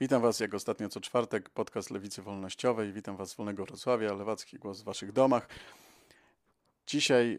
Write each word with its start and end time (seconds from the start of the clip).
Witam 0.00 0.22
Was 0.22 0.40
jak 0.40 0.54
ostatnio 0.54 0.88
co 0.88 1.00
czwartek, 1.00 1.50
podcast 1.50 1.90
Lewicy 1.90 2.22
Wolnościowej. 2.22 2.92
Witam 2.92 3.16
Was 3.16 3.30
z 3.30 3.34
Wolnego 3.34 3.64
Wrocławia, 3.64 4.14
Lewacki 4.14 4.58
Głos 4.58 4.80
w 4.80 4.84
Waszych 4.84 5.12
domach. 5.12 5.48
Dzisiaj 6.86 7.38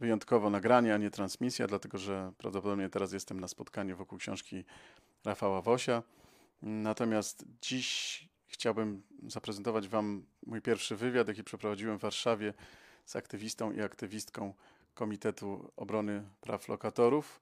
wyjątkowo 0.00 0.50
nagranie, 0.50 0.94
a 0.94 0.98
nie 0.98 1.10
transmisja, 1.10 1.66
dlatego 1.66 1.98
że 1.98 2.32
prawdopodobnie 2.38 2.88
teraz 2.88 3.12
jestem 3.12 3.40
na 3.40 3.48
spotkaniu 3.48 3.96
wokół 3.96 4.18
książki 4.18 4.64
Rafała 5.24 5.62
Wosia. 5.62 6.02
Natomiast 6.62 7.44
dziś 7.62 8.28
chciałbym 8.46 9.02
zaprezentować 9.26 9.88
Wam 9.88 10.24
mój 10.46 10.62
pierwszy 10.62 10.96
wywiad, 10.96 11.28
jaki 11.28 11.44
przeprowadziłem 11.44 11.98
w 11.98 12.02
Warszawie 12.02 12.54
z 13.04 13.16
aktywistą 13.16 13.72
i 13.72 13.80
aktywistką 13.80 14.54
Komitetu 14.94 15.72
Obrony 15.76 16.24
Praw 16.40 16.68
Lokatorów, 16.68 17.40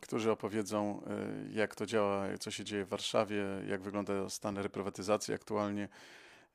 którzy 0.00 0.30
opowiedzą, 0.30 1.02
y, 1.50 1.52
jak 1.52 1.74
to 1.74 1.86
działa, 1.86 2.38
co 2.40 2.50
się 2.50 2.64
dzieje 2.64 2.84
w 2.84 2.88
Warszawie, 2.88 3.44
jak 3.68 3.82
wygląda 3.82 4.30
stan 4.30 4.58
reprywatyzacji 4.58 5.34
aktualnie, 5.34 5.88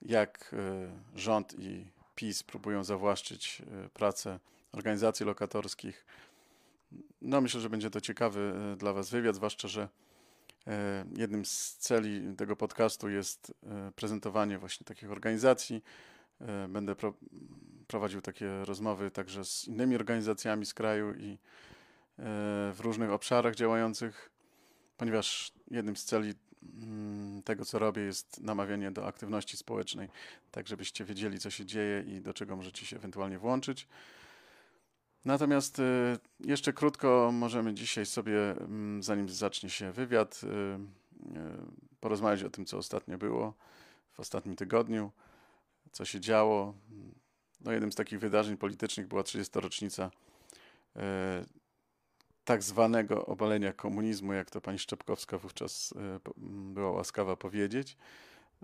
jak 0.02 0.54
y, 0.54 1.20
rząd 1.20 1.60
i 1.60 1.86
PiS 2.16 2.44
próbują 2.44 2.84
zawłaszczyć 2.84 3.62
y, 3.86 3.90
pracę 3.90 4.40
organizacji 4.72 5.26
lokatorskich. 5.26 6.06
No, 7.22 7.42
myślę, 7.42 7.62
że 7.62 7.70
będzie 7.70 7.90
to 7.90 8.02
ciekawy 8.02 8.54
dla 8.78 8.94
Was 8.94 9.10
wywiad, 9.10 9.36
zwłaszcza, 9.36 9.68
że 9.68 9.90
jednym 11.18 11.46
z 11.46 11.76
celi 11.76 12.36
tego 12.36 12.56
podcastu 12.56 13.10
jest 13.10 13.54
prezentowanie 13.96 14.58
właśnie 14.58 14.86
takich 14.86 15.12
organizacji. 15.12 15.84
Będę 16.70 16.96
pro 16.96 17.14
prowadził 17.88 18.22
takie 18.22 18.66
rozmowy 18.66 19.12
także 19.12 19.46
z 19.46 19.68
innymi 19.68 19.96
organizacjami 19.96 20.66
z 20.66 20.74
kraju 20.74 21.14
i 21.14 21.38
w 22.74 22.78
różnych 22.80 23.12
obszarach 23.12 23.56
działających, 23.56 24.32
ponieważ 24.98 25.52
jednym 25.72 25.96
z 25.96 26.06
celi 26.06 26.34
mm, 26.64 27.44
tego, 27.44 27.66
co 27.66 27.80
robię, 27.80 28.02
jest 28.02 28.42
namawianie 28.42 28.92
do 28.92 29.08
aktywności 29.08 29.58
społecznej, 29.58 30.10
tak 30.52 30.68
żebyście 30.68 31.06
wiedzieli, 31.06 31.40
co 31.40 31.50
się 31.50 31.66
dzieje 31.66 32.04
i 32.08 32.22
do 32.22 32.34
czego 32.34 32.56
możecie 32.56 32.86
się 32.86 32.96
ewentualnie 32.96 33.40
włączyć. 33.40 33.88
Natomiast 35.26 35.80
e, 35.80 35.84
jeszcze 36.40 36.74
krótko 36.74 37.30
możemy 37.34 37.74
dzisiaj 37.74 38.06
sobie, 38.06 38.52
mm, 38.52 39.04
zanim 39.04 39.30
zacznie 39.30 39.70
się 39.70 39.92
wywiad, 39.92 40.42
e, 40.44 40.80
porozmawiać 42.00 42.44
o 42.44 42.50
tym, 42.50 42.66
co 42.66 42.78
ostatnio 42.78 43.18
było 43.18 43.54
w 44.14 44.20
ostatnim 44.20 44.56
tygodniu, 44.56 45.12
co 45.92 46.06
się 46.06 46.20
działo, 46.20 46.74
no, 47.62 47.72
jednym 47.72 47.92
z 47.92 47.96
takich 47.96 48.20
wydarzeń 48.20 48.58
politycznych 48.58 49.08
była 49.08 49.24
30. 49.24 49.60
rocznica 49.60 50.12
tak 52.50 52.64
zwanego 52.64 53.26
obalenia 53.26 53.74
komunizmu, 53.74 54.34
jak 54.34 54.50
to 54.50 54.62
pani 54.62 54.80
Szczepkowska 54.80 55.38
wówczas 55.38 55.94
e, 55.98 56.20
była 56.74 56.92
łaskawa 56.92 57.36
powiedzieć. 57.36 57.98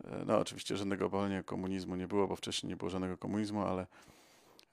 E, 0.04 0.26
no 0.26 0.38
oczywiście 0.38 0.78
żadnego 0.78 1.06
obalenia 1.06 1.44
komunizmu 1.44 1.96
nie 1.96 2.08
było, 2.08 2.28
bo 2.28 2.36
wcześniej 2.36 2.70
nie 2.70 2.76
było 2.76 2.90
żadnego 2.90 3.18
komunizmu, 3.18 3.62
ale 3.62 3.88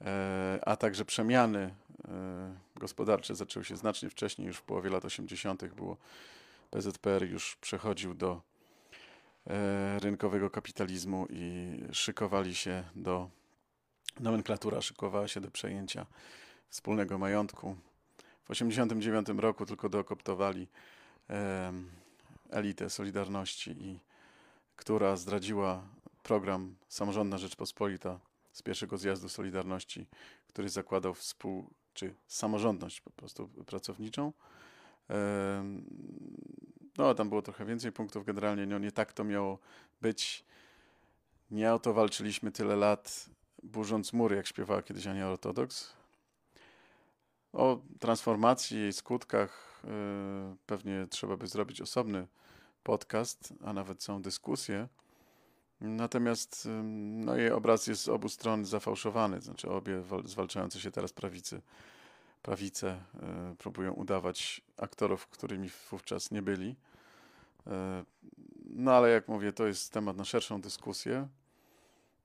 e, 0.00 0.58
a 0.66 0.76
także 0.76 1.04
przemiany 1.04 1.74
gospodarcze 2.76 3.34
zaczęły 3.34 3.64
się 3.64 3.76
znacznie 3.76 4.10
wcześniej, 4.10 4.46
już 4.48 4.56
w 4.56 4.62
połowie 4.62 4.90
lat 4.90 5.04
80. 5.04 5.64
było 5.64 5.96
PZPR 6.70 7.22
już 7.22 7.56
przechodził 7.56 8.14
do 8.14 8.40
rynkowego 9.98 10.50
kapitalizmu 10.50 11.26
i 11.30 11.78
szykowali 11.92 12.54
się 12.54 12.84
do 12.94 13.30
Nomenklatura 14.20 14.80
szykowała 14.80 15.28
się 15.28 15.40
do 15.40 15.50
przejęcia 15.50 16.06
wspólnego 16.68 17.18
majątku. 17.18 17.76
W 18.52 18.54
1989 18.54 19.42
roku 19.42 19.66
tylko 19.66 19.88
dookoptowali 19.88 20.68
e, 21.30 21.72
elitę 22.50 22.90
Solidarności, 22.90 23.70
i, 23.70 23.98
która 24.76 25.16
zdradziła 25.16 25.82
program 26.22 26.74
Samorządna 26.88 27.38
Rzeczpospolita 27.38 28.20
z 28.52 28.62
pierwszego 28.62 28.98
zjazdu 28.98 29.28
Solidarności, 29.28 30.06
który 30.48 30.68
zakładał 30.68 31.14
współ, 31.14 31.70
czy 31.94 32.14
samorządność 32.26 33.00
po 33.00 33.10
prostu 33.10 33.48
pracowniczą. 33.48 34.32
E, 35.10 35.64
no, 36.98 37.14
tam 37.14 37.28
było 37.28 37.42
trochę 37.42 37.64
więcej 37.64 37.92
punktów 37.92 38.24
generalnie, 38.24 38.66
no, 38.66 38.78
nie 38.78 38.92
tak 38.92 39.12
to 39.12 39.24
miało 39.24 39.58
być. 40.02 40.44
Nie 41.50 41.74
o 41.74 41.78
to 41.78 41.94
walczyliśmy 41.94 42.52
tyle 42.52 42.76
lat 42.76 43.30
burząc 43.62 44.12
mury, 44.12 44.36
jak 44.36 44.46
śpiewała 44.46 44.82
kiedyś 44.82 45.06
Ania 45.06 45.28
Ortodoks. 45.28 46.01
O 47.52 47.78
transformacji, 48.00 48.78
jej 48.78 48.92
skutkach 48.92 49.82
yy, 49.84 49.90
pewnie 50.66 51.06
trzeba 51.10 51.36
by 51.36 51.46
zrobić 51.46 51.80
osobny 51.80 52.26
podcast, 52.82 53.54
a 53.64 53.72
nawet 53.72 54.02
są 54.02 54.22
dyskusje. 54.22 54.88
Natomiast 55.80 56.68
no, 56.82 57.36
jej 57.36 57.50
obraz 57.50 57.86
jest 57.86 58.02
z 58.02 58.08
obu 58.08 58.28
stron 58.28 58.64
zafałszowany, 58.64 59.40
znaczy 59.40 59.70
obie 59.70 60.02
zwalczające 60.24 60.80
się 60.80 60.90
teraz 60.90 61.12
prawicy, 61.12 61.62
prawice 62.42 63.00
yy, 63.14 63.56
próbują 63.56 63.92
udawać 63.92 64.60
aktorów, 64.76 65.26
którymi 65.26 65.68
wówczas 65.90 66.30
nie 66.30 66.42
byli. 66.42 66.68
Yy, 66.68 67.72
no 68.66 68.92
ale 68.92 69.10
jak 69.10 69.28
mówię, 69.28 69.52
to 69.52 69.66
jest 69.66 69.92
temat 69.92 70.16
na 70.16 70.24
szerszą 70.24 70.60
dyskusję. 70.60 71.28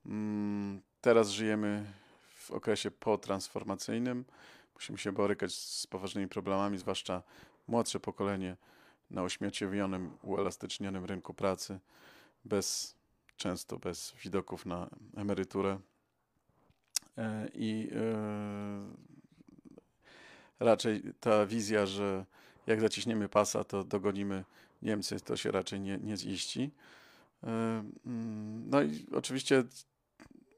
Mm, 0.05 0.81
Teraz 1.01 1.29
żyjemy 1.29 1.85
w 2.35 2.51
okresie 2.51 2.91
potransformacyjnym. 2.91 4.25
Musimy 4.77 4.97
się 4.97 5.11
borykać 5.11 5.53
z 5.53 5.87
poważnymi 5.87 6.27
problemami, 6.27 6.77
zwłaszcza 6.77 7.23
młodsze 7.67 7.99
pokolenie 7.99 8.57
na 9.11 9.23
ośmieciowionym, 9.23 10.17
uelastycznionym 10.23 11.05
rynku 11.05 11.33
pracy, 11.33 11.79
bez, 12.45 12.95
często 13.37 13.79
bez 13.79 14.13
widoków 14.23 14.65
na 14.65 14.89
emeryturę. 15.15 15.79
E, 17.17 17.47
I 17.53 17.89
e, 17.95 18.87
raczej 20.59 21.03
ta 21.19 21.45
wizja, 21.45 21.85
że 21.85 22.25
jak 22.67 22.81
zaciśniemy 22.81 23.29
pasa, 23.29 23.63
to 23.63 23.83
dogonimy 23.83 24.43
Niemcy, 24.81 25.19
to 25.19 25.37
się 25.37 25.51
raczej 25.51 25.79
nie, 25.79 25.97
nie 25.97 26.17
ziści. 26.17 26.71
E, 27.43 27.47
mm, 28.05 28.69
no 28.69 28.81
i 28.81 29.05
oczywiście 29.15 29.63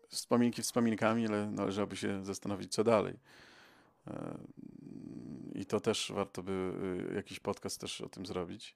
wspominki 0.10 0.62
wspominkami, 0.62 1.28
ale 1.28 1.52
należałoby 1.52 1.98
się 1.98 2.26
zastanowić, 2.26 2.74
co 2.74 2.84
dalej. 2.84 3.14
I 5.56 5.66
to 5.66 5.80
też 5.80 6.12
warto 6.16 6.44
by 6.44 6.74
y, 7.12 7.16
jakiś 7.16 7.40
podcast 7.40 7.82
też 7.82 8.02
o 8.02 8.10
tym 8.10 8.26
zrobić. 8.26 8.76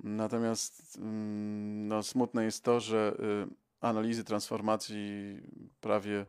Natomiast 0.00 0.98
mm, 0.98 1.88
no, 1.88 2.02
smutne 2.02 2.44
jest 2.44 2.64
to, 2.64 2.80
że 2.80 3.16
y, 3.50 3.54
analizy 3.80 4.24
transformacji 4.24 5.40
prawie, 5.80 6.26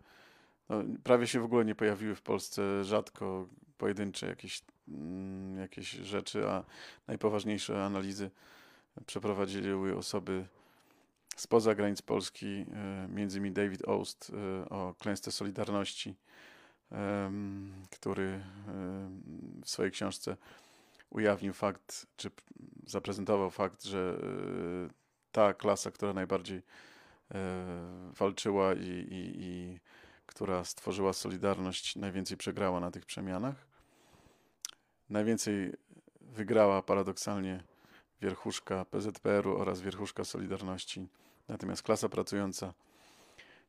no, 0.70 0.84
prawie 1.04 1.28
się 1.28 1.40
w 1.40 1.46
ogóle 1.46 1.66
nie 1.66 1.76
pojawiły 1.76 2.16
w 2.16 2.22
Polsce, 2.22 2.84
rzadko 2.84 3.48
pojedyncze 3.78 4.28
jakieś, 4.28 4.64
mm, 4.88 5.58
jakieś 5.58 5.92
rzeczy, 5.92 6.50
a 6.50 6.64
najpoważniejsze 7.08 7.86
analizy 7.86 8.32
przeprowadziły 9.06 9.98
osoby 9.98 10.48
spoza 11.38 11.76
granic 11.76 12.02
Polski, 12.02 12.48
e, 12.48 13.08
między 13.10 13.38
innymi 13.38 13.54
David 13.54 13.88
Oast 13.88 14.32
e, 14.34 14.70
o 14.70 14.96
klęsce 15.00 15.32
Solidarności, 15.32 16.16
który 17.92 18.44
w 19.64 19.70
swojej 19.70 19.92
książce 19.92 20.38
ujawnił 21.10 21.54
fakt, 21.54 22.08
czy 22.18 22.32
zaprezentował 22.88 23.52
fakt, 23.52 23.84
że 23.84 24.20
e, 24.24 24.94
ta 25.32 25.54
klasa, 25.54 25.92
która 25.92 26.14
najbardziej 26.14 26.62
walczyła 28.14 28.74
i, 28.74 28.88
i, 28.88 29.44
i 29.44 29.80
która 30.26 30.64
stworzyła 30.64 31.14
Solidarność, 31.14 31.96
najwięcej 31.96 32.38
przegrała 32.38 32.80
na 32.80 32.92
tych 32.92 33.06
przemianach. 33.06 33.56
Najwięcej 35.10 35.74
wygrała 36.22 36.82
paradoksalnie 36.82 37.64
wierchuszka 38.22 38.86
PZPR-u 38.86 39.58
oraz 39.58 39.82
wierchuszka 39.82 40.24
Solidarności 40.24 41.08
Natomiast 41.48 41.84
klasa 41.84 42.10
pracująca 42.10 42.74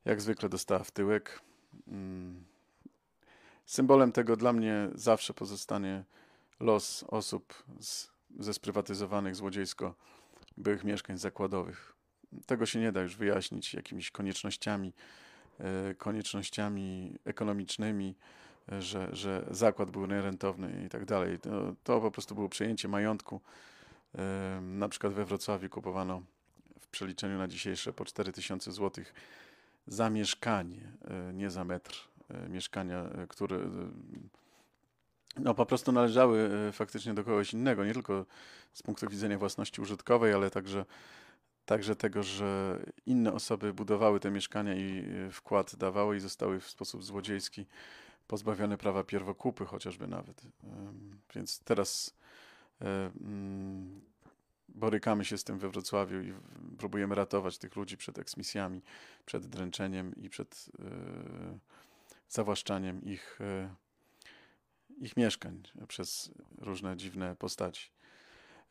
jak 0.04 0.20
zwykle 0.20 0.48
dostała 0.48 0.84
w 0.84 0.90
tyłek. 0.90 1.40
Symbolem 3.68 4.12
tego 4.12 4.36
dla 4.36 4.52
mnie 4.52 4.88
zawsze 4.94 5.34
pozostanie 5.34 6.04
los 6.60 7.04
osób 7.08 7.64
z, 7.80 8.10
ze 8.38 8.54
sprywatyzowanych 8.54 9.36
złodziejsko 9.36 9.94
byłych 10.56 10.84
mieszkań 10.84 11.18
zakładowych. 11.18 11.94
Tego 12.46 12.66
się 12.66 12.80
nie 12.80 12.92
da 12.92 13.00
już 13.00 13.16
wyjaśnić 13.16 13.74
jakimiś 13.74 14.10
koniecznościami, 14.10 14.92
e, 15.58 15.94
koniecznościami 15.94 17.14
ekonomicznymi, 17.24 18.14
e, 18.72 18.82
że, 18.82 19.08
że 19.12 19.46
zakład 19.50 19.90
był 19.90 20.06
nierentowny 20.06 20.84
i 20.86 20.88
tak 20.88 21.04
dalej. 21.04 21.38
To, 21.38 21.74
to 21.84 22.00
po 22.00 22.10
prostu 22.10 22.34
było 22.34 22.48
przejęcie 22.48 22.88
majątku. 22.88 23.40
E, 24.14 24.60
na 24.62 24.88
przykład 24.88 25.12
we 25.12 25.24
Wrocławiu 25.24 25.68
kupowano 25.68 26.22
w 26.80 26.86
przeliczeniu 26.86 27.38
na 27.38 27.48
dzisiejsze 27.48 27.92
po 27.92 28.04
4000 28.04 28.72
zł 28.72 29.04
za 29.86 30.10
mieszkanie, 30.10 30.92
nie 31.32 31.50
za 31.50 31.64
metr 31.64 32.08
mieszkania, 32.48 33.04
e, 33.04 33.26
które 33.26 33.58
no, 35.36 35.54
po 35.54 35.66
prostu 35.66 35.92
należały 35.92 36.50
e, 36.68 36.72
faktycznie 36.72 37.14
do 37.14 37.24
kogoś 37.24 37.52
innego, 37.52 37.84
nie 37.84 37.94
tylko 37.94 38.26
z 38.72 38.82
punktu 38.82 39.08
widzenia 39.08 39.38
własności 39.38 39.80
użytkowej, 39.80 40.32
ale 40.32 40.50
także, 40.50 40.84
także 41.66 41.96
tego, 41.96 42.22
że 42.22 42.78
inne 43.06 43.32
osoby 43.32 43.74
budowały 43.74 44.20
te 44.20 44.30
mieszkania 44.30 44.74
i 44.74 45.04
e, 45.28 45.30
wkład 45.30 45.76
dawały 45.76 46.16
i 46.16 46.20
zostały 46.20 46.60
w 46.60 46.68
sposób 46.68 47.04
złodziejski 47.04 47.66
pozbawione 48.26 48.78
prawa 48.78 49.04
pierwokupy 49.04 49.64
chociażby 49.64 50.06
nawet. 50.06 50.42
Więc 51.34 51.58
teraz 51.58 52.14
mm, 52.80 54.00
borykamy 54.68 55.24
się 55.24 55.38
z 55.38 55.44
tym 55.44 55.58
we 55.58 55.68
Wrocławiu 55.68 56.20
i 56.20 56.32
próbujemy 56.78 57.14
ratować 57.14 57.58
tych 57.58 57.76
ludzi 57.76 57.96
przed 57.96 58.18
eksmisjami, 58.18 58.82
przed 59.26 59.46
dręczeniem 59.46 60.14
i 60.16 60.28
przed 60.28 60.70
e, 60.78 61.58
zawłaszczaniem 62.28 63.04
ich, 63.04 63.38
e, 63.40 63.74
ich 65.00 65.16
mieszkań 65.16 65.62
przez 65.88 66.30
różne 66.58 66.96
dziwne 66.96 67.36
postaci. 67.36 67.90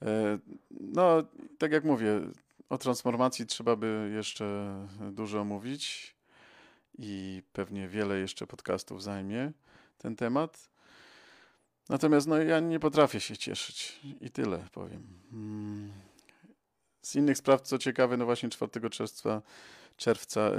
E, 0.02 0.40
no, 0.72 1.24
tak 1.58 1.72
jak 1.72 1.84
mówię, 1.84 2.22
o 2.70 2.78
transformacji 2.78 3.46
trzeba 3.46 3.76
by 3.76 4.12
jeszcze 4.16 4.76
dużo 5.12 5.44
mówić 5.44 6.16
i 6.98 7.44
pewnie 7.54 7.88
wiele 7.88 8.20
jeszcze 8.20 8.48
podcastów 8.48 9.04
zajmie 9.04 9.52
ten 9.98 10.16
temat. 10.16 10.70
Natomiast 11.90 12.28
no, 12.28 12.38
ja 12.38 12.60
nie 12.60 12.80
potrafię 12.80 13.20
się 13.20 13.38
cieszyć 13.38 14.00
i 14.22 14.32
tyle 14.32 14.68
powiem. 14.72 15.04
Mm. 15.34 15.92
Z 17.02 17.16
innych 17.16 17.38
spraw, 17.38 17.62
co 17.62 17.78
ciekawe, 17.78 18.18
no 18.18 18.26
właśnie 18.26 18.50
4 18.50 18.90
czerwca, 18.90 19.42
czerwca 19.98 20.52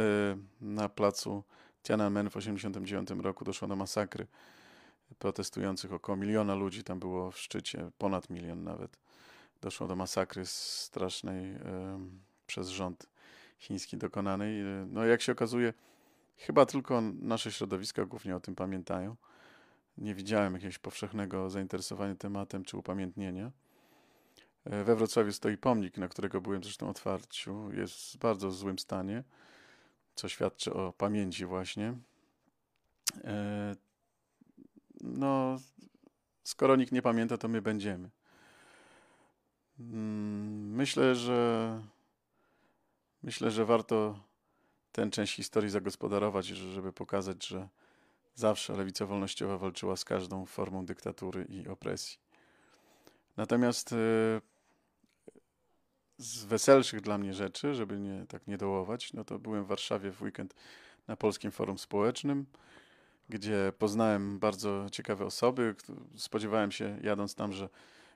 na 0.61 0.89
placu 0.89 1.45
Tiananmen 1.83 2.31
w 2.31 2.33
1989 2.33 3.25
roku 3.25 3.45
doszło 3.45 3.69
do 3.69 3.77
masakry 3.77 4.27
protestujących. 5.19 5.93
Około 5.93 6.17
miliona 6.17 6.55
ludzi 6.55 6.85
tam 6.85 6.99
było 6.99 7.31
w 7.31 7.39
szczycie, 7.39 7.91
ponad 7.99 8.31
milion 8.31 8.65
nawet. 8.65 8.99
Doszło 9.61 9.87
do 9.87 9.97
masakry 9.97 10.47
strasznej 10.47 11.55
y, 11.55 11.59
przez 12.47 12.69
rząd 12.69 13.07
chiński 13.59 13.97
dokonanej. 13.97 14.63
No 14.87 15.05
jak 15.05 15.23
się 15.23 15.33
okazuje, 15.33 15.73
chyba 16.37 16.67
tylko 16.67 17.01
nasze 17.21 17.53
środowiska 17.53 18.05
głównie 18.05 18.37
o 18.37 18.41
tym 18.41 18.55
pamiętają. 18.55 19.17
Nie 19.99 20.15
widziałem 20.15 20.55
jakiegoś 20.55 20.79
powszechnego 20.79 21.51
zainteresowania 21.51 22.15
tematem 22.15 22.65
czy 22.65 22.77
upamiętnienia. 22.77 23.51
E, 24.65 24.85
we 24.85 24.97
Wrocławiu 24.97 25.33
stoi 25.33 25.57
pomnik, 25.57 25.99
na 25.99 26.09
którego 26.09 26.41
byłem 26.41 26.65
zresztą 26.65 26.89
otwarciu. 26.89 27.73
Jest 27.73 28.15
w 28.15 28.17
bardzo 28.17 28.51
złym 28.51 28.79
stanie 28.79 29.25
co 30.19 30.29
świadczy 30.29 30.75
o 30.75 30.93
pamięci 30.93 31.47
właśnie. 31.47 31.95
E, 33.25 33.77
no, 35.01 35.59
skoro 36.45 36.77
nikt 36.77 36.93
nie 36.93 37.03
pamięta, 37.03 37.39
to 37.39 37.49
my 37.49 37.63
będziemy. 37.63 38.11
Mm, 39.81 40.75
myślę, 40.75 41.15
że 41.15 41.81
myślę, 43.23 43.51
że 43.51 43.65
warto 43.65 44.21
tę 44.93 45.11
część 45.11 45.35
historii 45.35 45.71
zagospodarować, 45.71 46.47
żeby 46.47 46.93
pokazać, 46.93 47.47
że 47.47 47.69
zawsze 48.35 48.77
lewica 48.77 49.07
wolnościowa 49.07 49.59
walczyła 49.59 49.97
z 49.97 50.05
każdą 50.05 50.47
formą 50.47 50.87
dyktatury 50.87 51.45
i 51.45 51.69
opresji. 51.69 52.19
Natomiast 53.37 53.93
e, 53.93 53.97
z 56.19 56.45
weselszych 56.45 57.01
dla 57.01 57.19
mnie 57.19 57.35
rzeczy, 57.35 57.75
żeby 57.75 57.99
nie, 57.99 58.27
tak 58.29 58.47
nie 58.47 58.59
dołować, 58.59 59.13
no 59.13 59.25
to 59.25 59.39
byłem 59.39 59.65
w 59.65 59.67
Warszawie 59.67 60.11
w 60.11 60.23
weekend 60.23 60.55
na 61.09 61.17
Polskim 61.17 61.51
Forum 61.51 61.79
Społecznym, 61.79 62.47
gdzie 63.29 63.73
poznałem 63.79 64.39
bardzo 64.39 64.87
ciekawe 64.93 65.25
osoby. 65.25 65.75
Spodziewałem 66.17 66.73
się, 66.73 66.99
jadąc 67.03 67.35
tam, 67.35 67.53
że 67.53 67.69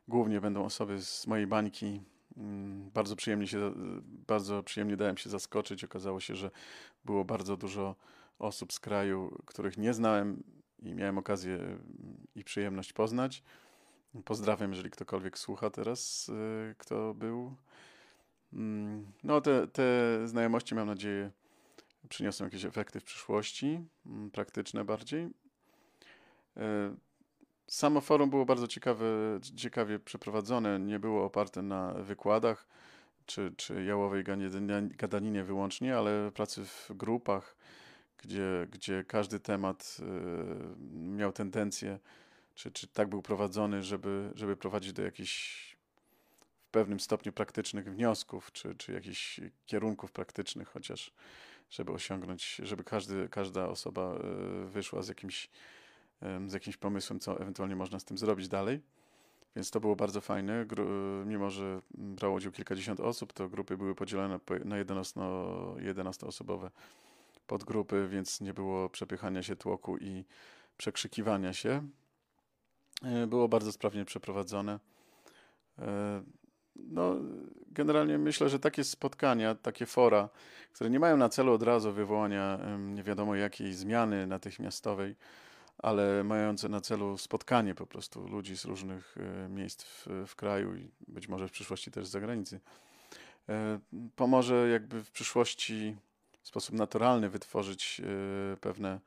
głównie 0.09 0.41
będą 0.41 0.65
osoby 0.65 1.03
z 1.03 1.27
mojej 1.27 1.47
bańki. 1.47 2.03
Mm, 2.37 2.91
bardzo 2.91 3.17
przyjemnie, 3.17 3.47
się, 3.47 3.73
bardzo 4.29 4.63
przyjemnie 4.63 4.97
dałem 4.97 5.17
się 5.17 5.31
zaskoczyć. 5.31 5.85
Okazało 5.85 6.21
się, 6.21 6.37
że 6.37 6.51
było 7.05 7.25
bardzo 7.25 7.57
dużo 7.57 7.97
osób 8.39 8.73
z 8.73 8.81
kraju, 8.81 9.39
których 9.47 9.79
nie 9.79 9.95
znałem 9.95 10.43
i 10.83 10.95
miałem 10.95 11.19
okazję 11.19 11.79
i 12.35 12.45
przyjemność 12.45 12.93
poznać. 12.93 13.43
Pozdrawiam, 14.25 14.71
jeżeli 14.71 14.91
ktokolwiek 14.91 15.39
słucha 15.39 15.71
teraz, 15.71 16.29
y, 16.29 16.75
kto 16.79 17.15
był 17.15 17.47
Mm, 17.47 17.57
no, 19.25 19.41
te, 19.41 19.67
te 19.67 19.83
znajomości, 20.29 20.75
mam 20.75 20.87
nadzieję, 20.87 21.31
przyniosą 22.09 22.45
jakieś 22.45 22.65
efekty 22.65 23.01
w 23.01 23.05
przyszłości, 23.05 23.81
mm, 24.07 24.31
praktyczne 24.31 24.85
bardziej. 24.85 25.29
E, 26.57 26.95
samo 27.67 28.01
forum 28.01 28.31
było 28.31 28.45
bardzo 28.45 28.69
ciekawe, 28.69 29.07
ciekawie 29.57 29.99
przeprowadzone, 29.99 30.81
nie 30.81 30.99
było 30.99 31.25
oparte 31.25 31.63
na 31.63 31.93
wykładach 31.93 32.67
czy, 33.27 33.53
czy 33.57 33.85
jałowej 33.85 34.25
gadaninie 34.97 35.45
wyłącznie, 35.45 35.97
ale 35.97 36.33
pracy 36.35 36.65
w 36.65 36.91
grupach, 36.95 37.57
gdzie, 38.19 38.67
gdzie 38.71 39.05
każdy 39.05 39.41
temat 39.41 39.97
e, 40.01 40.05
miał 41.17 41.33
tendencję, 41.33 41.99
czy, 42.55 42.71
czy 42.71 42.87
tak 42.87 43.09
był 43.09 43.23
prowadzony, 43.23 43.83
żeby, 43.83 44.31
żeby 44.35 44.57
prowadzić 44.57 44.93
do 44.93 45.03
jakichś 45.03 45.72
pewnym 46.73 47.01
stopniu 47.01 47.33
praktycznych 47.33 47.93
wniosków, 47.93 48.53
czy, 48.53 48.75
czy 48.75 48.93
jakichś 48.93 49.41
kierunków 49.67 50.13
praktycznych, 50.13 50.69
chociaż 50.69 51.13
żeby 51.71 51.93
osiągnąć, 51.93 52.61
żeby 52.63 52.85
każdy, 52.85 53.29
każda 53.29 53.69
osoba 53.69 54.03
e, 54.03 54.65
wyszła 54.67 55.03
z 55.03 55.09
jakimś, 55.09 55.51
z 56.47 56.53
jakimś 56.53 56.77
pomysłem, 56.77 57.21
co 57.21 57.41
ewentualnie 57.41 57.77
można 57.77 57.99
z 57.99 58.05
tym 58.05 58.19
zrobić 58.19 58.49
dalej. 58.49 58.81
Więc 59.57 59.71
to 59.71 59.81
było 59.81 59.97
bardzo 59.97 60.21
fajne. 60.21 60.67
Mimo, 61.27 61.51
że 61.51 61.81
brało 61.91 62.37
udział 62.37 62.53
kilkadziesiąt 62.53 63.01
osób, 63.01 63.33
to 63.33 63.49
grupy 63.49 63.77
były 63.77 63.95
podzielone 63.95 64.41
na 64.65 64.77
11-osobowe 64.77 66.71
podgrupy, 67.47 68.09
więc 68.09 68.41
nie 68.41 68.55
było 68.55 68.89
przepychania 68.89 69.43
się 69.43 69.57
tłoku 69.57 69.99
i 69.99 70.25
przekrzykiwania 70.77 71.53
się. 71.53 71.89
E, 73.03 73.27
było 73.27 73.49
bardzo 73.49 73.73
sprawnie 73.73 74.05
przeprowadzone. 74.05 74.79
No, 76.77 77.15
generalnie 77.71 78.19
myślę, 78.19 78.49
że 78.49 78.59
takie 78.59 78.85
spotkania, 78.85 79.55
takie 79.55 79.87
fora, 79.87 80.29
które 80.73 80.91
nie 80.91 81.01
mają 81.01 81.17
na 81.17 81.29
celu 81.29 81.53
od 81.53 81.63
razu 81.63 81.93
wywołania 81.93 82.59
nie 82.79 83.03
wiadomo 83.03 83.35
jakiej 83.35 83.73
zmiany 83.73 84.27
natychmiastowej, 84.27 85.15
ale 85.79 86.25
mające 86.25 86.69
na 86.69 86.81
celu 86.81 87.19
spotkanie 87.19 87.75
po 87.75 87.87
prostu 87.87 88.29
ludzi 88.29 88.57
z 88.57 88.65
różnych 88.65 89.17
e, 89.19 89.49
miejsc 89.49 89.85
w, 89.85 90.07
w 90.27 90.37
kraju 90.37 90.77
i 90.77 90.91
być 91.09 91.29
może 91.29 91.49
w 91.49 91.53
przyszłości 91.53 91.91
też 91.91 92.07
z 92.07 92.11
zagranicy, 92.11 92.61
e, 93.49 93.79
pomoże 94.17 94.69
jakby 94.69 95.05
w 95.05 95.11
przyszłości 95.11 95.96
w 96.43 96.49
sposób 96.49 96.75
naturalny 96.75 97.29
wytworzyć 97.29 98.01
e, 98.05 98.56
pewne, 98.56 99.01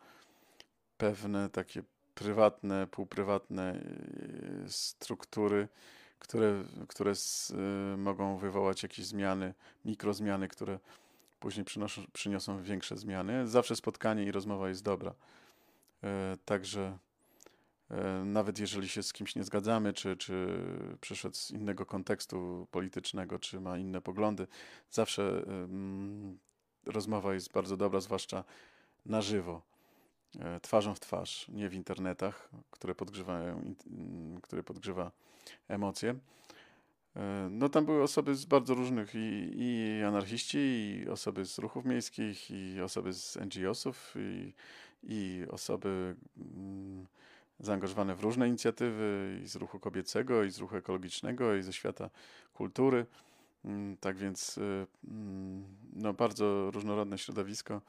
pewne 0.98 1.50
takie 1.50 1.84
prywatne, 2.16 2.88
półprywatne 2.88 3.80
struktury, 4.68 5.68
które, 6.28 6.64
które 6.88 7.16
z, 7.16 7.50
y, 7.94 7.98
mogą 7.98 8.38
wywołać 8.38 8.84
jakieś 8.84 9.06
zmiany, 9.06 9.54
mikrozmiany, 9.86 10.48
które 10.48 10.80
później 11.40 11.66
przynoszą, 11.66 12.02
przyniosą 12.14 12.64
większe 12.64 12.98
zmiany. 12.98 13.48
Zawsze 13.48 13.76
spotkanie 13.76 14.24
i 14.24 14.32
rozmowa 14.32 14.70
jest 14.70 14.84
dobra. 14.84 15.14
E, 16.04 16.38
także 16.46 16.98
e, 17.92 18.26
nawet 18.26 18.60
jeżeli 18.60 18.90
się 18.90 19.04
z 19.04 19.14
kimś 19.14 19.36
nie 19.36 19.44
zgadzamy, 19.44 19.94
czy, 19.94 20.18
czy 20.18 20.48
przyszedł 21.02 21.36
z 21.36 21.52
innego 21.52 21.86
kontekstu 21.86 22.68
politycznego, 22.72 23.40
czy 23.40 23.60
ma 23.60 23.78
inne 23.78 24.02
poglądy, 24.02 24.48
zawsze 24.90 25.46
rozmowa 26.86 27.34
jest 27.34 27.52
bardzo 27.52 27.78
dobra, 27.78 28.02
zwłaszcza 28.02 28.44
na 29.06 29.22
żywo, 29.22 29.62
twarzą 30.62 30.96
w 30.96 31.00
twarz, 31.00 31.48
nie 31.48 31.70
w 31.70 31.74
internetach, 31.74 32.50
które 32.72 32.96
podgrzewają, 32.96 33.76
które 34.42 34.64
podgrzewa 34.64 35.12
emocje. 35.68 36.16
E, 37.16 37.48
no 37.52 37.70
tam 37.70 37.86
były 37.86 38.04
osoby 38.04 38.36
z 38.36 38.46
bardzo 38.46 38.74
różnych 38.74 39.16
i, 39.16 39.52
i 39.56 40.04
anarchiści, 40.04 40.58
i 40.58 41.10
osoby 41.10 41.46
z 41.46 41.58
ruchów 41.58 41.86
miejskich, 41.86 42.52
i 42.52 42.82
osoby 42.82 43.14
z 43.14 43.36
NGO-sów, 43.36 44.14
i, 44.18 44.54
i 45.04 45.44
osoby 45.50 46.16
mm, 46.38 47.06
zaangażowane 47.60 48.16
w 48.16 48.20
różne 48.20 48.48
inicjatywy, 48.48 49.40
i 49.44 49.48
z 49.48 49.56
ruchu 49.56 49.80
kobiecego, 49.80 50.44
i 50.44 50.52
z 50.52 50.58
ruchu 50.58 50.76
ekologicznego, 50.76 51.56
i 51.56 51.64
ze 51.64 51.74
świata 51.74 52.10
kultury. 52.54 53.06
Mm, 53.66 53.98
tak 53.98 54.18
więc 54.18 54.58
mm, 54.58 55.64
no, 55.94 56.14
bardzo 56.14 56.72
różnorodne 56.72 57.18
środowisko 57.18 57.82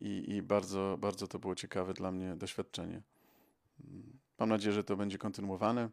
i, 0.00 0.24
i 0.36 0.42
bardzo, 0.42 0.96
bardzo 1.00 1.28
to 1.28 1.38
było 1.38 1.54
ciekawe 1.54 1.94
dla 1.94 2.12
mnie 2.12 2.36
doświadczenie. 2.36 3.02
Mam 4.38 4.48
nadzieję, 4.48 4.72
że 4.72 4.84
to 4.84 4.96
będzie 4.96 5.18
kontynuowane. 5.18 5.88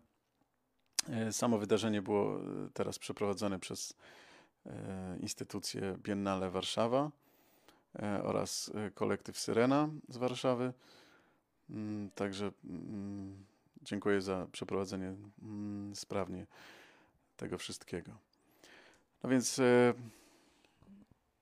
E, 1.10 1.34
samo 1.34 1.58
wydarzenie 1.58 2.02
było 2.02 2.40
e, 2.40 2.44
teraz 2.74 3.00
przeprowadzone 3.00 3.60
przez 3.60 3.94
e, 4.66 5.18
instytucję 5.20 5.98
Biennale 6.04 6.50
Warszawa 6.52 7.12
oraz 8.24 8.72
kolektyw 8.96 9.40
Syrena 9.40 9.90
z 10.10 10.18
Warszawy. 10.18 10.74
Mm, 11.70 12.10
także 12.16 12.52
mm, 12.66 13.46
dziękuję 13.82 14.22
za 14.22 14.48
przeprowadzenie 14.52 15.16
mm, 15.44 15.96
sprawnie 15.96 16.46
tego 17.38 17.58
wszystkiego. 17.58 18.12
No 19.24 19.30
więc 19.30 19.62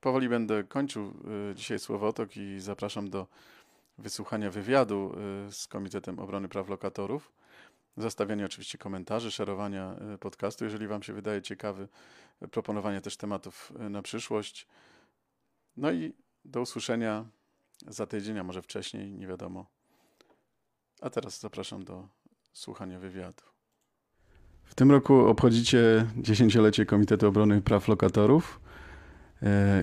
powoli 0.03 0.29
będę 0.29 0.63
kończył 0.63 1.13
e, 1.51 1.55
dzisiaj 1.55 1.79
Słowotok 1.79 2.37
i 2.37 2.59
zapraszam 2.59 3.09
do 3.09 3.27
wysłuchania 3.97 4.51
wywiadu 4.51 5.15
e, 5.47 5.51
z 5.51 5.67
Komitetem 5.67 6.19
Obrony 6.19 6.47
Praw 6.47 6.69
Lokatorów, 6.69 7.31
zostawiania 7.97 8.45
oczywiście 8.45 8.77
komentarzy, 8.77 9.31
szerowania 9.31 9.95
e, 10.13 10.17
podcastu, 10.17 10.63
jeżeli 10.63 10.87
Wam 10.87 11.03
się 11.03 11.13
wydaje 11.13 11.41
ciekawy, 11.41 11.87
proponowania 12.51 13.01
też 13.01 13.17
tematów 13.17 13.73
na 13.89 14.01
przyszłość. 14.01 14.67
No 15.77 15.91
i 15.91 16.13
do 16.45 16.61
usłyszenia 16.61 17.25
za 17.87 18.05
tydzień, 18.05 18.39
a 18.39 18.43
może 18.43 18.61
wcześniej, 18.61 19.11
nie 19.11 19.27
wiadomo. 19.27 19.65
A 21.01 21.09
teraz 21.09 21.39
zapraszam 21.39 21.83
do 21.83 22.07
słuchania 22.53 22.99
wywiadu. 22.99 23.43
W 24.63 24.75
tym 24.75 24.91
roku 24.91 25.27
obchodzicie 25.27 26.07
dziesięciolecie 26.17 26.85
Komitetu 26.85 27.27
Obrony 27.27 27.61
Praw 27.61 27.87
Lokatorów 27.87 28.62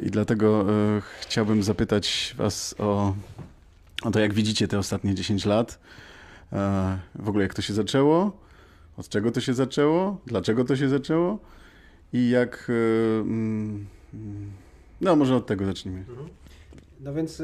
i 0.07 0.11
dlatego 0.11 0.61
e, 0.61 1.01
chciałbym 1.21 1.63
zapytać 1.63 2.35
Was 2.39 2.75
o, 2.79 3.15
o 4.03 4.11
to, 4.11 4.21
jak 4.21 4.35
widzicie 4.35 4.69
te 4.69 4.79
ostatnie 4.79 5.15
10 5.15 5.47
lat. 5.47 5.79
E, 6.53 6.99
w 7.15 7.29
ogóle 7.29 7.43
jak 7.43 7.55
to 7.55 7.63
się 7.63 7.75
zaczęło, 7.75 8.33
od 8.97 9.09
czego 9.09 9.31
to 9.31 9.41
się 9.41 9.55
zaczęło, 9.55 10.21
dlaczego 10.27 10.65
to 10.65 10.77
się 10.77 10.89
zaczęło 10.89 11.39
i 12.13 12.31
jak... 12.31 12.67
mm, 13.21 13.87
No, 15.01 15.17
może 15.17 15.37
od 15.37 15.47
tego 15.47 15.65
zacznijmy. 15.65 16.05
No 17.01 17.15
więc 17.15 17.43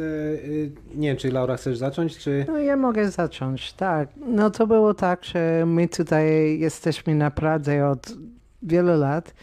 nie 0.95 1.09
wiem, 1.09 1.17
czy 1.17 1.33
Laura 1.33 1.57
chcesz 1.57 1.79
zacząć, 1.79 2.19
czy... 2.19 2.45
No 2.49 2.59
ja 2.59 2.77
mogę 2.77 3.11
zacząć, 3.11 3.73
tak. 3.73 4.09
No 4.27 4.51
to 4.51 4.67
było 4.67 4.95
tak, 4.95 5.25
że 5.25 5.65
my 5.67 5.89
tutaj 5.89 6.59
jesteśmy 6.59 7.15
na 7.15 7.31
Pradze 7.31 7.89
od 7.89 8.13
wielu 8.63 8.99
lat 9.01 9.35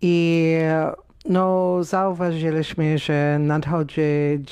i 0.00 0.56
no 1.24 1.78
zauważyliśmy, 1.84 2.98
że 2.98 3.36
nadchodzi 3.40 4.02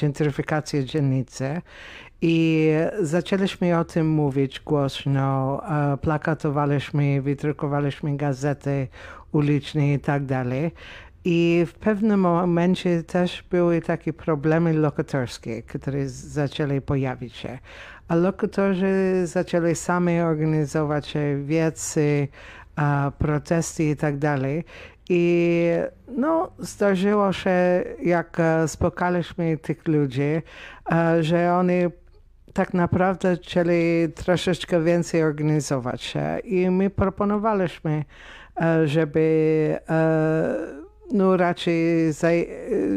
gentryfikacja 0.00 0.82
dzielnicy 0.82 1.62
i 2.22 2.68
zaczęliśmy 3.00 3.78
o 3.78 3.84
tym 3.84 4.10
mówić 4.10 4.60
głośno, 4.60 5.60
plakatowaliśmy, 6.00 7.22
wydrukowaliśmy 7.22 8.16
gazety 8.16 8.88
uliczne 9.32 9.92
i 9.92 9.98
tak 9.98 10.24
dalej. 10.24 10.70
I 11.24 11.64
w 11.68 11.74
pewnym 11.74 12.20
momencie 12.20 13.02
też 13.02 13.44
były 13.50 13.80
takie 13.80 14.12
problemy 14.12 14.72
lokatorskie, 14.72 15.62
które 15.62 16.08
zaczęły 16.08 16.80
pojawić 16.80 17.36
się. 17.36 17.58
A 18.08 18.14
lokatorzy 18.14 19.22
zaczęli 19.26 19.74
sami 19.74 20.20
organizować 20.20 21.14
wiece, 21.44 22.00
protesty 23.18 23.84
i 23.84 23.96
tak 23.96 24.18
dalej. 24.18 24.64
I 25.08 25.68
no, 26.08 26.50
zdarzyło 26.58 27.32
się, 27.32 27.50
jak 28.02 28.40
e, 28.40 28.68
spotkaliśmy 28.68 29.58
tych 29.58 29.88
ludzi, 29.88 30.42
e, 30.92 31.22
że 31.22 31.54
oni 31.54 31.74
tak 32.52 32.74
naprawdę 32.74 33.36
chcieli 33.36 34.12
troszeczkę 34.14 34.82
więcej 34.82 35.22
organizować 35.22 36.02
się. 36.02 36.38
I 36.38 36.70
my 36.70 36.90
proponowaliśmy, 36.90 38.04
e, 38.60 38.88
żeby 38.88 39.78
no 41.12 41.36
raczej, 41.36 42.12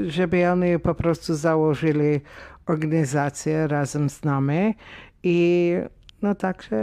żeby 0.08 0.50
oni 0.50 0.80
po 0.80 0.96
prostu 0.96 1.36
założyli 1.36 2.22
organizację 2.66 3.68
razem 3.68 4.10
z 4.10 4.24
nami 4.24 4.76
i 5.24 5.74
no 6.22 6.36
tak 6.36 6.62
się 6.64 6.76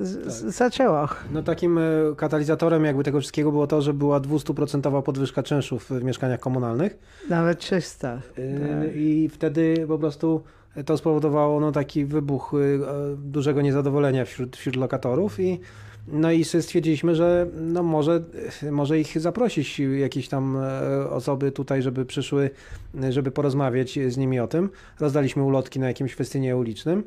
z- 0.00 0.54
zaczęło. 0.56 1.08
No 1.32 1.42
takim 1.42 1.78
e, 1.78 1.82
katalizatorem 2.16 2.84
jakby 2.84 3.04
tego 3.04 3.20
wszystkiego 3.20 3.52
było 3.52 3.66
to, 3.66 3.82
że 3.82 3.94
była 3.94 4.20
200% 4.20 5.02
podwyżka 5.02 5.42
czynszów 5.42 5.84
w 5.90 6.04
mieszkaniach 6.04 6.40
komunalnych 6.40 6.98
Nawet 7.28 7.58
300. 7.58 8.16
Y, 8.38 8.58
Tak. 8.60 8.96
i 8.96 9.28
wtedy 9.28 9.84
po 9.88 9.98
prostu 9.98 10.42
to 10.86 10.96
spowodowało 10.96 11.60
no, 11.60 11.72
taki 11.72 12.04
wybuch 12.04 12.52
e, 12.54 13.16
dużego 13.16 13.62
niezadowolenia 13.62 14.24
wśród, 14.24 14.56
wśród 14.56 14.76
lokatorów 14.76 15.40
i 15.40 15.60
no 16.08 16.32
i 16.32 16.44
stwierdziliśmy, 16.44 17.14
że 17.14 17.46
no 17.60 17.82
może, 17.82 18.22
może 18.70 18.98
ich 19.00 19.20
zaprosić, 19.20 19.80
jakieś 19.80 20.28
tam 20.28 20.56
e, 20.56 21.10
osoby 21.10 21.52
tutaj, 21.52 21.82
żeby 21.82 22.04
przyszły, 22.04 22.50
żeby 23.10 23.30
porozmawiać 23.30 23.98
z 24.08 24.16
nimi 24.16 24.40
o 24.40 24.46
tym. 24.46 24.70
Rozdaliśmy 25.00 25.42
ulotki 25.42 25.80
na 25.80 25.88
jakimś 25.88 26.14
festynie 26.14 26.56
ulicznym. 26.56 27.04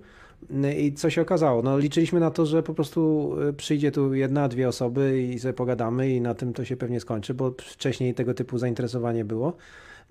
I 0.77 0.93
co 0.93 1.09
się 1.09 1.21
okazało? 1.21 1.61
No, 1.61 1.77
liczyliśmy 1.77 2.19
na 2.19 2.31
to, 2.31 2.45
że 2.45 2.63
po 2.63 2.73
prostu 2.73 3.31
e, 3.49 3.53
przyjdzie 3.53 3.91
tu 3.91 4.13
jedna, 4.13 4.47
dwie 4.47 4.67
osoby 4.67 5.21
i 5.21 5.39
sobie 5.39 5.53
pogadamy 5.53 6.09
i 6.09 6.21
na 6.21 6.33
tym 6.33 6.53
to 6.53 6.65
się 6.65 6.77
pewnie 6.77 6.99
skończy, 6.99 7.33
bo 7.33 7.55
wcześniej 7.57 8.13
tego 8.13 8.33
typu 8.33 8.57
zainteresowanie 8.57 9.25
było. 9.25 9.57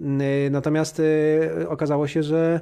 Y, 0.00 0.50
Natomiast 0.50 1.00
y, 1.00 1.68
okazało 1.68 2.06
się, 2.06 2.22
że, 2.22 2.60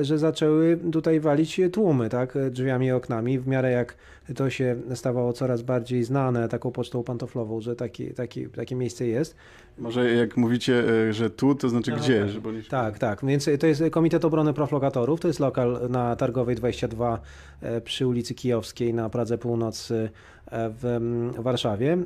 że 0.00 0.18
zaczęły 0.18 0.78
tutaj 0.92 1.20
walić 1.20 1.60
tłumy, 1.72 2.08
tak, 2.08 2.38
drzwiami 2.50 2.86
i 2.86 2.92
oknami, 2.92 3.38
w 3.38 3.46
miarę 3.46 3.70
jak 3.70 3.96
to 4.34 4.50
się 4.50 4.76
stawało 4.94 5.32
coraz 5.32 5.62
bardziej 5.62 6.04
znane 6.04 6.48
taką 6.48 6.70
pocztą 6.70 7.02
pantoflową, 7.02 7.60
że 7.60 7.76
taki, 7.76 8.14
taki, 8.14 8.46
takie 8.46 8.74
miejsce 8.74 9.06
jest. 9.06 9.36
Może 9.78 10.12
jak 10.14 10.36
mówicie, 10.36 10.84
e, 11.08 11.12
że 11.12 11.30
tu, 11.30 11.54
to 11.54 11.68
znaczy 11.68 11.90
Aha, 11.94 12.02
gdzie? 12.02 12.20
tak. 12.20 12.30
Żeby 12.30 12.48
oni... 12.48 12.62
Tak, 12.62 12.98
tak, 12.98 13.24
więc 13.24 13.48
to 13.60 13.66
jest 13.66 13.82
Komitet 13.90 14.24
Obrony 14.24 14.54
Praw 14.54 14.72
Lokatorów, 14.72 15.20
to 15.20 15.28
jest 15.28 15.40
lokal 15.40 15.80
na 15.90 16.16
Targowej 16.16 16.56
22 16.56 17.20
e, 17.60 17.80
przy 17.80 18.06
ulicy 18.06 18.34
Kijowskiej 18.34 18.94
na 18.94 19.10
Pradze 19.10 19.38
Północ 19.38 19.90
e, 19.90 20.08
w 20.50 21.32
Warszawie. 21.38 21.98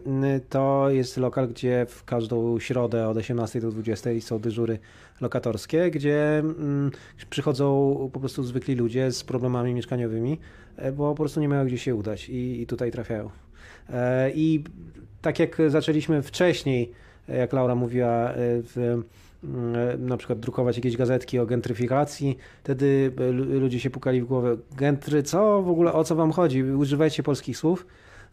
To 0.48 0.90
jest 0.90 1.16
lokal, 1.16 1.48
gdzie 1.48 1.86
w 1.88 2.04
każdą 2.04 2.58
środę 2.58 3.08
od 3.08 3.16
18 3.16 3.60
do 3.60 3.70
20 3.70 4.10
są 4.20 4.38
dyżury 4.38 4.78
lokatorskie, 5.20 5.90
gdzie 5.90 6.38
mm, 6.38 6.90
przychodzą 7.62 8.10
po 8.12 8.20
prostu 8.20 8.42
zwykli 8.42 8.74
ludzie 8.74 9.12
z 9.12 9.24
problemami 9.24 9.74
mieszkaniowymi, 9.74 10.38
e, 10.76 10.92
bo 10.92 11.10
po 11.10 11.22
prostu 11.22 11.40
nie 11.40 11.48
mają 11.48 11.66
gdzie 11.66 11.78
się 11.78 11.94
udać 11.94 12.28
i, 12.28 12.62
i 12.62 12.66
tutaj 12.66 12.90
trafiają. 12.90 13.30
E, 13.90 14.30
I 14.30 14.64
tak 15.22 15.38
jak 15.38 15.56
zaczęliśmy 15.68 16.22
wcześniej, 16.22 16.92
e, 17.28 17.36
jak 17.36 17.52
Laura 17.52 17.74
mówiła, 17.74 18.32
w, 18.36 19.02
mm, 19.44 20.06
na 20.06 20.16
przykład 20.16 20.40
drukować 20.40 20.76
jakieś 20.76 20.96
gazetki 20.96 21.38
o 21.38 21.46
gentryfikacji, 21.46 22.38
wtedy 22.64 23.12
lu- 23.32 23.60
ludzie 23.60 23.80
się 23.80 23.90
pukali 23.90 24.22
w 24.22 24.24
głowę, 24.24 24.56
gentry, 24.76 25.22
co 25.22 25.62
w 25.62 25.68
ogóle, 25.68 25.92
o 25.92 26.04
co 26.04 26.14
wam 26.14 26.32
chodzi? 26.32 26.62
Używajcie 26.62 27.22
polskich 27.22 27.56
słów. 27.56 27.86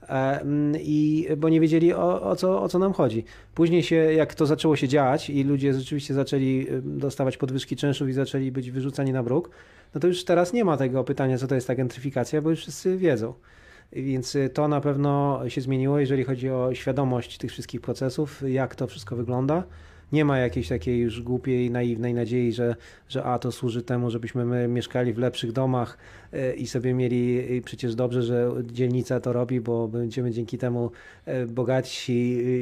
E, 0.04 0.42
mm, 0.42 0.82
I 0.82 1.28
bo 1.38 1.50
nie 1.50 1.60
wiedzieli 1.60 1.94
o, 1.94 2.22
o, 2.22 2.36
co, 2.36 2.62
o 2.62 2.70
co 2.70 2.80
nam 2.80 2.94
chodzi. 2.94 3.24
Później 3.56 3.84
się, 3.84 3.96
jak 3.96 4.36
to 4.36 4.46
zaczęło 4.46 4.76
się 4.76 4.88
dziać 4.88 5.30
i 5.30 5.44
ludzie 5.44 5.74
rzeczywiście 5.74 6.14
zaczęli 6.14 6.68
dostawać 6.84 7.38
podwyżki 7.38 7.76
czynszów 7.76 8.10
i 8.10 8.14
zaczęli 8.14 8.52
być 8.52 8.72
wyrzucani 8.72 9.12
na 9.12 9.24
bruk, 9.24 9.50
no 9.96 10.02
to 10.02 10.08
już 10.08 10.24
teraz 10.24 10.54
nie 10.54 10.66
ma 10.66 10.78
tego 10.78 11.04
pytania, 11.04 11.38
co 11.38 11.48
to 11.48 11.56
jest 11.56 11.68
ta 11.68 11.76
gentryfikacja, 11.76 12.42
bo 12.42 12.50
już 12.50 12.60
wszyscy 12.60 12.98
wiedzą. 12.98 13.34
Więc 13.94 14.36
y, 14.36 14.50
to 14.50 14.68
na 14.68 14.82
pewno 14.82 15.42
się 15.48 15.62
zmieniło, 15.62 16.00
jeżeli 16.00 16.24
chodzi 16.24 16.50
o 16.50 16.74
świadomość 16.74 17.38
tych 17.38 17.52
wszystkich 17.52 17.82
procesów, 17.82 18.44
jak 18.48 18.76
to 18.76 18.88
wszystko 18.88 19.16
wygląda. 19.16 19.64
Nie 20.12 20.26
ma 20.26 20.38
jakiejś 20.38 20.68
takiej 20.68 21.00
już 21.00 21.22
głupiej, 21.22 21.72
naiwnej 21.72 22.14
nadziei, 22.14 22.54
że, 22.54 22.76
że 23.10 23.24
a 23.24 23.40
to 23.40 23.52
służy 23.52 23.82
temu, 23.82 24.10
żebyśmy 24.12 24.46
my 24.46 24.68
mieszkali 24.68 25.14
w 25.14 25.18
lepszych 25.18 25.52
domach 25.52 25.98
y, 26.34 26.54
i 26.54 26.68
sobie 26.68 26.94
mieli 26.94 27.40
y, 27.58 27.62
przecież 27.66 27.96
dobrze, 27.96 28.24
że 28.24 28.52
dzielnica 28.64 29.20
to 29.20 29.34
robi, 29.34 29.62
bo 29.62 29.88
będziemy 29.88 30.32
dzięki 30.32 30.58
temu 30.58 30.92
y, 31.28 31.48
bogatsi 31.48 32.14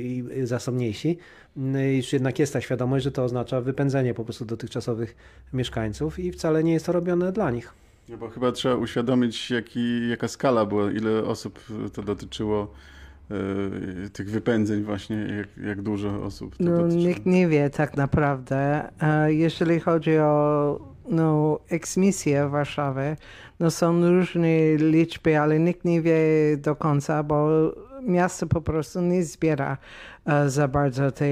i 0.04 0.24
zasobniejsi. 0.44 1.18
Y, 1.58 1.96
Już 1.96 2.14
jednak 2.14 2.40
jest 2.40 2.54
ta 2.54 2.62
świadomość, 2.62 3.04
że 3.04 3.12
to 3.12 3.24
oznacza 3.24 3.62
wypędzenie 3.62 4.14
po 4.14 4.24
prostu 4.24 4.46
dotychczasowych 4.46 5.16
mieszkańców 5.54 6.20
i 6.20 6.32
wcale 6.32 6.64
nie 6.64 6.74
jest 6.74 6.86
to 6.86 6.92
robione 6.92 7.32
dla 7.32 7.52
nich. 7.52 7.74
No 8.10 8.18
bo 8.18 8.30
chyba 8.30 8.52
trzeba 8.52 8.76
uświadomić, 8.76 9.52
jaki, 9.52 10.10
jaka 10.10 10.28
skala 10.28 10.66
była, 10.66 10.92
ile 10.92 11.24
osób 11.24 11.60
to 11.94 12.04
dotyczyło, 12.04 12.64
e, 12.64 12.97
tych 14.14 14.30
wypędzeń 14.30 14.84
właśnie, 14.84 15.16
jak, 15.16 15.66
jak 15.68 15.82
dużo 15.82 16.24
osób 16.24 16.56
No, 16.60 16.88
nikt 16.88 17.26
nie 17.26 17.48
wie 17.48 17.70
tak 17.70 17.98
naprawdę. 17.98 18.90
E, 19.02 19.34
Jeżeli 19.34 19.80
chodzi 19.80 20.18
o 20.18 20.80
no, 21.10 21.60
eksmisję 21.70 22.48
w 22.48 22.52
Warszawie, 22.52 23.16
no 23.60 23.72
są 23.72 24.10
różne 24.10 24.76
liczby, 24.76 25.40
ale 25.40 25.60
nikt 25.60 25.86
nie 25.86 26.02
wie 26.02 26.18
do 26.58 26.76
końca, 26.76 27.24
bo 27.24 27.50
miasto 28.04 28.48
po 28.48 28.62
prostu 28.62 29.02
nie 29.02 29.24
zbiera 29.24 29.78
e, 30.26 30.50
za 30.50 30.68
bardzo 30.68 31.12
te 31.12 31.26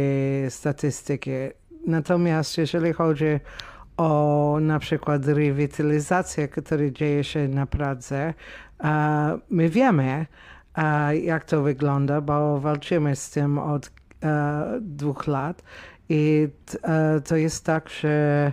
statystyki. 0.49 1.31
Natomiast 1.87 2.57
jeżeli 2.57 2.93
chodzi 2.93 3.39
o 3.97 4.57
na 4.61 4.79
przykład 4.79 5.25
rewitalizację, 5.25 6.47
która 6.47 6.89
dzieje 6.89 7.23
się 7.23 7.47
na 7.47 7.65
Pradze, 7.65 8.33
e, 8.83 9.39
my 9.49 9.69
wiemy, 9.69 10.25
jak 11.23 11.45
to 11.45 11.61
wygląda, 11.61 12.21
bo 12.21 12.59
walczymy 12.59 13.15
z 13.15 13.29
tym 13.29 13.59
od 13.59 13.91
e, 14.23 14.79
dwóch 14.81 15.27
lat 15.27 15.63
i 16.09 16.47
e, 16.83 17.21
to 17.21 17.35
jest 17.35 17.65
tak, 17.65 17.89
że 17.89 18.51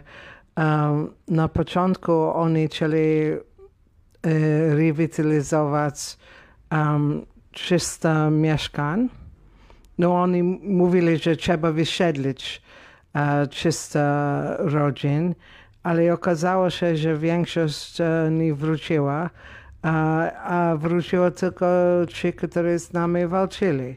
e, 0.58 1.06
na 1.28 1.48
początku 1.48 2.12
oni 2.34 2.68
chcieli 2.68 3.36
rewitalizować 4.70 6.18
um, 6.72 7.26
300 7.50 8.30
mieszkań. 8.30 9.08
No 9.98 10.22
oni 10.22 10.42
mówili, 10.62 11.18
że 11.18 11.36
trzeba 11.36 11.72
wysiedlić 11.72 12.62
uh, 13.14 13.48
300 13.48 14.56
rodzin, 14.58 15.34
ale 15.82 16.12
okazało 16.12 16.70
się, 16.70 16.96
że 16.96 17.16
większość 17.16 17.98
nie 18.30 18.54
wróciła, 18.54 19.30
a, 19.82 20.30
a 20.32 20.76
wróciło 20.76 21.30
tylko 21.30 21.66
ci, 22.08 22.32
którzy 22.32 22.78
z 22.78 22.92
nami 22.92 23.26
walczyli. 23.26 23.96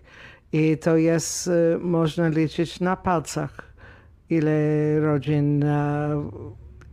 I 0.52 0.78
to 0.78 0.98
jest, 0.98 1.48
uh, 1.48 1.84
można 1.84 2.28
liczyć 2.28 2.80
na 2.80 2.96
palcach, 2.96 3.74
ile 4.30 4.52
rodzin 5.00 5.66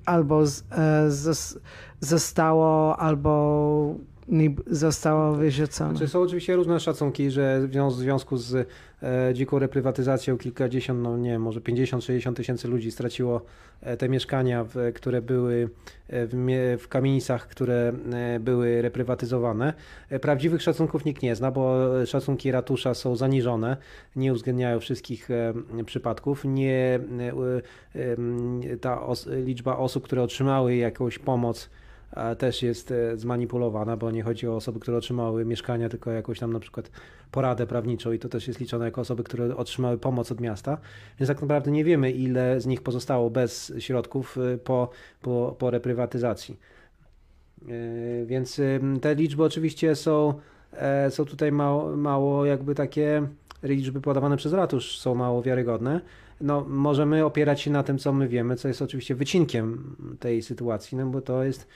albo 0.05 0.47
z, 0.47 0.65
z, 1.09 1.59
zostało, 2.01 2.97
albo 2.97 3.95
zostało 4.67 5.33
wyrzucone. 5.33 5.91
Znaczy 5.91 6.09
są 6.09 6.21
oczywiście 6.21 6.57
różne 6.57 6.81
szacunki, 6.81 7.31
że 7.31 7.69
w 7.69 7.93
związku 7.93 8.37
z 8.37 8.55
e, 8.55 8.65
dziką 9.33 9.59
reprywatyzacją 9.59 10.39
kilkadziesiąt, 10.39 11.03
no 11.03 11.17
nie 11.17 11.39
może 11.39 11.61
50-60 11.61 12.35
tysięcy 12.35 12.69
ludzi 12.69 12.91
straciło 12.91 13.43
e, 13.81 13.97
te 13.97 14.09
mieszkania, 14.09 14.67
które 14.95 15.23
były 15.23 15.69
e, 16.09 16.27
w, 16.27 16.37
w, 16.83 16.89
kamienicach, 16.89 17.49
które 17.49 17.93
e, 18.13 18.41
były 18.41 18.83
reprywatyzowane. 18.83 19.75
E, 20.11 20.19
prawdziwych 20.19 20.63
szacunków 20.63 21.05
nikt 21.05 21.23
nie 21.23 21.37
zna, 21.37 21.51
bo 21.51 21.89
szacunki 22.07 22.51
ratusza 22.51 22.95
są 22.95 23.17
zaniżone, 23.17 23.77
nie 24.17 24.33
uwzględniają 24.33 24.81
wszystkich 24.81 25.31
e, 25.31 25.55
przypadków. 25.85 26.45
Nie, 26.45 27.01
ta 28.81 29.03
os 29.03 29.29
liczba 29.45 29.77
osób, 29.77 30.05
które 30.05 30.23
otrzymały 30.23 30.77
jakąś 30.77 31.19
pomoc 31.19 31.71
też 32.39 32.63
jest 32.63 32.91
e, 32.91 33.17
zmanipulowana, 33.17 33.97
bo 33.97 34.11
nie 34.11 34.23
chodzi 34.23 34.49
o 34.49 34.57
osoby, 34.57 34.81
które 34.81 34.97
otrzymały 34.97 35.45
mieszkania, 35.45 35.89
tylko 35.89 36.11
jakąś 36.11 36.39
tam 36.39 36.53
na 36.53 36.61
przykład 36.61 36.91
poradę 37.31 37.67
prawniczą 37.67 38.13
i 38.13 38.19
to 38.19 38.29
też 38.29 38.49
jest 38.49 38.61
liczone 38.61 38.85
jako 38.85 39.01
osoby, 39.01 39.25
które 39.25 39.57
otrzymały 39.57 39.99
pomoc 39.99 40.33
od 40.33 40.41
miasta. 40.41 40.79
Więc 41.21 41.29
tak 41.29 41.41
naprawdę 41.41 41.71
nie 41.71 41.85
wiemy, 41.85 42.11
ile 42.11 42.61
z 42.61 42.67
nich 42.67 42.83
pozostało 42.83 43.31
bez 43.31 43.73
środków 43.79 44.39
e, 44.39 44.59
po, 44.59 44.91
po, 45.23 45.57
po 45.59 45.71
reprywatyzacji. 45.71 46.59
E, 47.63 48.27
więc 48.27 48.61
te 49.01 49.15
liczby 49.15 49.45
oczywiście 49.45 49.95
są, 49.95 50.35
są 51.11 51.25
tutaj 51.25 51.53
mało, 51.53 51.97
mało 51.97 52.47
jakby 52.47 52.75
takie 52.75 53.27
liczby 53.63 54.01
podawane 54.01 54.37
przez 54.37 54.53
ratusz 54.53 54.99
są 54.99 55.15
mało 55.15 55.43
wiarygodne. 55.43 56.01
No, 56.41 56.65
możemy 56.69 57.25
opierać 57.25 57.61
się 57.61 57.71
na 57.71 57.83
tym, 57.83 57.99
co 57.99 58.13
my 58.13 58.29
wiemy, 58.29 58.57
co 58.57 58.69
jest 58.69 58.83
oczywiście 58.83 59.15
wycinkiem 59.15 59.97
tej 60.21 60.43
sytuacji, 60.43 60.99
no 60.99 61.07
bo 61.07 61.21
to 61.21 61.45
jest 61.45 61.69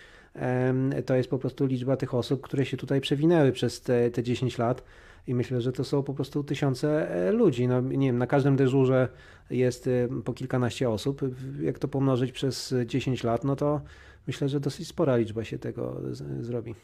to 1.07 1.15
jest 1.15 1.31
po 1.31 1.39
prostu 1.39 1.67
liczba 1.67 1.97
tych 1.97 2.15
osób, 2.15 2.41
które 2.41 2.67
się 2.67 2.77
tutaj 2.77 3.01
przewinęły 3.01 3.53
przez 3.53 3.81
te, 3.81 4.11
te 4.11 4.23
10 4.23 4.59
lat. 4.59 4.83
I 5.27 5.35
myślę, 5.35 5.61
że 5.61 5.73
to 5.73 5.85
są 5.85 6.03
po 6.03 6.15
prostu 6.15 6.45
tysiące 6.45 7.11
e, 7.11 7.33
ludzi. 7.33 7.69
No, 7.69 7.81
nie 7.81 8.07
wiem, 8.07 8.19
na 8.19 8.27
każdym 8.27 8.57
dyżurze 8.57 9.09
jest 9.51 9.87
e, 9.87 10.09
po 10.25 10.33
kilkanaście 10.33 10.91
osób. 10.91 11.21
Jak 11.61 11.79
to 11.79 11.89
pomnożyć 11.89 12.33
przez 12.33 12.75
10 12.87 13.25
lat, 13.25 13.45
no 13.45 13.57
to 13.57 13.81
myślę, 14.27 14.49
że 14.49 14.61
dosyć 14.61 14.89
spora 14.89 15.17
liczba 15.17 15.45
się 15.45 15.59
tego 15.59 16.01
zrobi. 16.41 16.75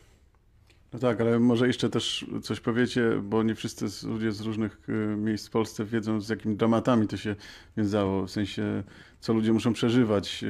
No 0.92 0.98
tak, 0.98 1.20
ale 1.20 1.38
może 1.38 1.66
jeszcze 1.66 1.88
też 1.88 2.26
coś 2.42 2.60
powiecie, 2.60 3.10
bo 3.22 3.42
nie 3.42 3.54
wszyscy 3.54 4.08
ludzie 4.08 4.32
z 4.32 4.40
różnych 4.40 4.80
e, 4.88 5.16
miejsc 5.16 5.48
w 5.48 5.50
Polsce 5.50 5.84
wiedzą, 5.84 6.20
z 6.20 6.28
jakimi 6.28 6.56
dramatami 6.56 7.06
to 7.06 7.16
się 7.16 7.36
wiązało, 7.76 8.26
w 8.26 8.30
sensie 8.30 8.82
co 9.20 9.32
ludzie 9.32 9.52
muszą 9.52 9.72
przeżywać. 9.72 10.44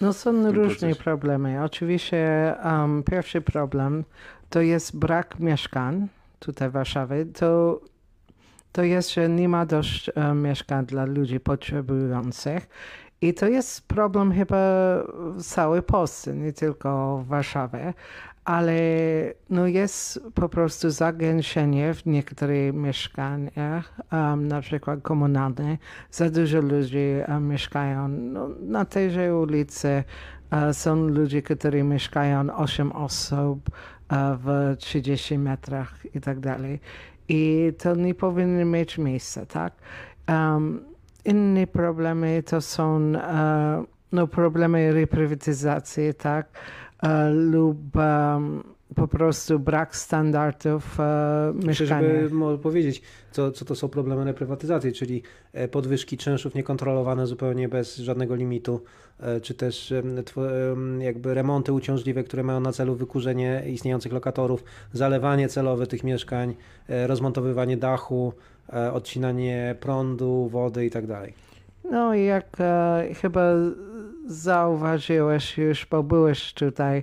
no 0.00 0.12
są 0.12 0.52
różne 0.52 0.94
problemy. 0.94 1.62
Oczywiście 1.64 2.54
um, 2.64 3.02
pierwszy 3.02 3.40
problem 3.40 4.04
to 4.50 4.60
jest 4.60 4.96
brak 4.96 5.40
mieszkań 5.40 6.08
tutaj 6.38 6.68
w 6.68 6.72
Warszawie. 6.72 7.26
To, 7.26 7.80
to 8.72 8.82
jest, 8.82 9.14
że 9.14 9.28
nie 9.28 9.48
ma 9.48 9.66
dość 9.66 10.10
um, 10.16 10.42
mieszkań 10.42 10.86
dla 10.86 11.04
ludzi 11.04 11.40
potrzebujących. 11.40 12.68
I 13.20 13.34
to 13.34 13.48
jest 13.48 13.88
problem 13.88 14.32
chyba 14.32 14.56
w 15.34 15.42
całej 15.42 15.82
Polsce, 15.82 16.34
nie 16.34 16.52
tylko 16.52 17.18
w 17.18 17.26
Warszawie, 17.26 17.94
ale 18.48 18.74
no 19.50 19.66
jest 19.66 20.20
po 20.34 20.48
prostu 20.48 20.90
zagęszczenie 20.90 21.94
w 21.94 22.06
niektórych 22.06 22.74
mieszkaniach, 22.74 24.00
um, 24.12 24.48
na 24.48 24.60
przykład 24.60 25.02
komunalne. 25.02 25.78
Za 26.10 26.30
dużo 26.30 26.60
ludzi 26.60 27.14
um, 27.28 27.48
mieszkają 27.48 28.08
no, 28.08 28.48
na 28.60 28.84
tejże 28.84 29.36
ulicy. 29.36 30.04
Uh, 30.52 30.76
są 30.76 30.96
ludzie, 30.96 31.42
którzy 31.42 31.82
mieszkają 31.82 32.56
8 32.56 32.92
osób 32.92 33.70
uh, 33.70 34.16
w 34.44 34.76
30 34.78 35.38
metrach 35.38 36.14
i 36.14 36.20
tak 36.20 36.40
dalej. 36.40 36.80
I 37.28 37.72
to 37.78 37.94
nie 37.94 38.14
powinno 38.14 38.64
mieć 38.64 38.98
miejsca, 38.98 39.46
tak? 39.46 39.72
Um, 40.28 40.84
inne 41.24 41.66
problemy 41.66 42.42
to 42.42 42.60
są 42.60 43.12
uh, 43.12 43.86
no, 44.12 44.26
problemy 44.26 44.92
reprywatyzacji, 44.92 46.14
tak? 46.14 46.46
E, 47.02 47.30
lub 47.30 47.78
po 48.94 49.08
prostu 49.08 49.58
brak 49.58 49.96
standardów 49.96 51.00
e, 51.00 51.52
mieszkania. 51.66 52.08
Żeby 52.22 52.58
powiedzieć, 52.58 53.02
co, 53.32 53.52
co 53.52 53.64
to 53.64 53.74
są 53.74 53.88
problemy 53.88 54.24
reprywatyzacji, 54.24 54.92
czyli 54.92 55.22
e, 55.52 55.68
podwyżki 55.68 56.16
czynszów 56.16 56.54
niekontrolowane 56.54 57.26
zupełnie 57.26 57.68
bez 57.68 57.96
żadnego 57.96 58.34
limitu, 58.34 58.82
czy 59.42 59.54
też 59.54 59.94
jakby 60.98 61.34
remonty 61.34 61.72
uciążliwe, 61.72 62.24
które 62.24 62.42
mają 62.42 62.60
na 62.60 62.72
celu 62.72 62.94
wykurzenie 62.94 63.62
istniejących 63.66 64.12
lokatorów, 64.12 64.64
zalewanie 64.92 65.48
celowe 65.48 65.86
tych 65.86 66.04
mieszkań, 66.04 66.54
rozmontowywanie 66.88 67.76
dachu, 67.76 68.32
odcinanie 68.92 69.74
prądu, 69.80 70.48
wody 70.48 70.86
i 70.86 70.90
tak 70.90 71.06
dalej. 71.06 71.34
No 71.90 72.14
i 72.14 72.24
jak 72.24 72.56
e, 72.60 73.08
chyba 73.20 73.52
zauważyłeś 74.28 75.58
już, 75.58 75.86
bo 75.86 76.02
byłeś 76.02 76.52
tutaj 76.52 77.02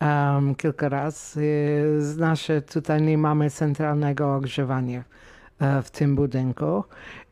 um, 0.00 0.54
kilka 0.54 0.88
razy, 0.88 1.84
znasz, 1.98 2.46
że 2.46 2.62
tutaj 2.62 3.02
nie 3.02 3.18
mamy 3.18 3.50
centralnego 3.50 4.34
ogrzewania 4.34 5.04
e, 5.60 5.82
w 5.82 5.90
tym 5.90 6.16
budynku. 6.16 6.84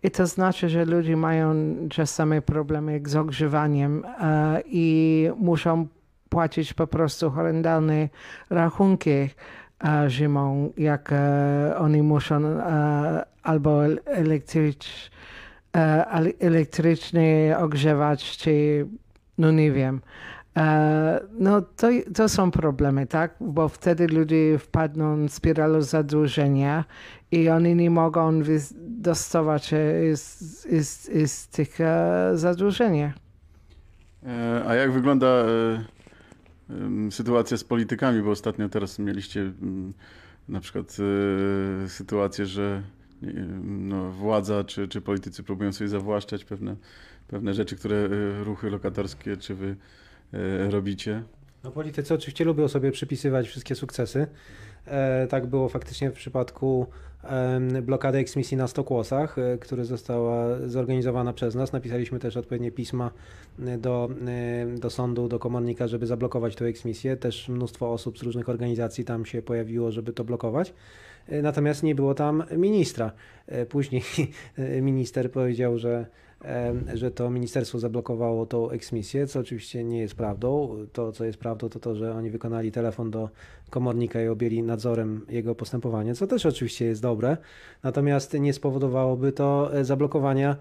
I 0.03 0.11
to 0.11 0.26
znaczy, 0.26 0.68
że 0.68 0.85
ludzie 0.85 1.16
mają 1.16 1.55
czasami 1.90 2.42
problemy 2.42 3.00
z 3.05 3.16
ogrzewaniem 3.16 4.05
e, 4.05 4.62
i 4.66 5.31
muszą 5.37 5.87
płacić 6.29 6.72
po 6.72 6.87
prostu 6.87 7.31
horrendalne 7.31 8.09
rachunki 8.50 9.11
e, 9.11 9.31
zimą, 10.09 10.72
jak 10.76 11.14
oni 11.79 12.03
muszą 12.03 12.40
albo 13.42 13.85
elektrycz, 14.07 15.11
ogrzewać, 17.59 18.37
czy 18.37 18.87
no 19.40 19.50
nie 19.50 19.72
wiem. 19.72 20.00
E, 20.57 21.20
no 21.38 21.62
to, 21.62 21.88
to 22.14 22.29
są 22.29 22.50
problemy, 22.50 23.07
tak? 23.07 23.35
Bo 23.40 23.68
wtedy 23.68 24.07
ludzie 24.07 24.59
wpadną 24.59 25.26
w 25.26 25.33
spiralę 25.33 25.83
zadłużenia 25.83 26.85
i 27.33 27.48
oni 27.48 27.76
nie 27.76 27.90
mogą 27.90 28.40
dostawać 28.79 29.74
z, 30.14 30.40
z, 30.87 31.31
z 31.31 31.48
tych 31.48 31.81
e, 31.81 32.31
zadłużenia. 32.35 33.12
A 34.66 34.74
jak 34.74 34.92
wygląda 34.92 35.44
sytuacja 37.11 37.57
z 37.57 37.64
politykami? 37.64 38.22
Bo 38.22 38.31
ostatnio 38.31 38.68
teraz 38.68 38.98
mieliście 38.98 39.40
mm, 39.40 39.92
na 40.48 40.61
przykład 40.61 40.96
sytuację, 41.88 42.46
że 42.46 42.83
no, 43.62 44.11
władza 44.11 44.64
czy, 44.64 44.88
czy 44.88 45.00
politycy 45.00 45.42
próbują 45.42 45.72
sobie 45.72 45.88
zawłaszczać 45.88 46.44
pewne, 46.44 46.76
pewne 47.30 47.54
rzeczy, 47.54 47.76
które 47.76 47.96
e, 47.96 48.44
ruchy 48.44 48.70
lokatorskie 48.70 49.36
czy 49.36 49.54
wy 49.54 49.76
e, 50.32 50.70
robicie? 50.70 51.22
No 51.64 51.70
politycy 51.70 52.14
oczywiście 52.14 52.44
lubią 52.44 52.68
sobie 52.68 52.92
przypisywać 52.92 53.48
wszystkie 53.48 53.74
sukcesy. 53.74 54.26
E, 54.86 55.26
tak 55.26 55.46
było 55.46 55.68
faktycznie 55.68 56.10
w 56.10 56.14
przypadku 56.14 56.86
blokady 57.82 58.18
eksmisji 58.18 58.56
na 58.56 58.68
Stokłosach, 58.68 59.36
która 59.60 59.84
została 59.84 60.46
zorganizowana 60.66 61.32
przez 61.32 61.54
nas. 61.54 61.72
Napisaliśmy 61.72 62.18
też 62.18 62.36
odpowiednie 62.36 62.72
pisma 62.72 63.10
do, 63.78 64.08
do 64.78 64.90
sądu, 64.90 65.28
do 65.28 65.38
komornika, 65.38 65.88
żeby 65.88 66.06
zablokować 66.06 66.56
tę 66.56 66.64
eksmisję. 66.64 67.16
Też 67.16 67.48
mnóstwo 67.48 67.92
osób 67.92 68.18
z 68.18 68.22
różnych 68.22 68.48
organizacji 68.48 69.04
tam 69.04 69.26
się 69.26 69.42
pojawiło, 69.42 69.90
żeby 69.90 70.12
to 70.12 70.24
blokować. 70.24 70.74
Natomiast 71.42 71.82
nie 71.82 71.94
było 71.94 72.14
tam 72.14 72.44
ministra. 72.56 73.12
Później 73.68 74.02
minister 74.82 75.30
powiedział, 75.30 75.78
że, 75.78 76.06
że 76.94 77.11
to 77.11 77.31
ministerstwo 77.31 77.79
zablokowało 77.79 78.46
tą 78.46 78.70
eksmisję, 78.70 79.26
co 79.26 79.40
oczywiście 79.40 79.85
nie 79.85 79.98
jest 79.98 80.14
prawdą. 80.14 80.76
To, 80.92 81.12
co 81.12 81.24
jest 81.24 81.38
prawdą, 81.38 81.68
to 81.68 81.81
to, 81.81 81.94
że 81.94 82.14
oni 82.14 82.31
wykonali 82.31 82.72
telefon 82.72 83.11
do 83.11 83.29
komornika 83.70 84.22
i 84.22 84.29
objęli 84.29 84.62
nadzorem 84.62 85.26
jego 85.29 85.55
postępowanie, 85.55 86.14
co 86.14 86.26
też 86.26 86.46
oczywiście 86.46 86.85
jest 86.85 87.03
dobre, 87.03 87.37
natomiast 87.83 88.35
nie 88.35 88.53
spowodowałoby 88.53 89.33
to 89.33 89.70
zablokowania 89.83 90.57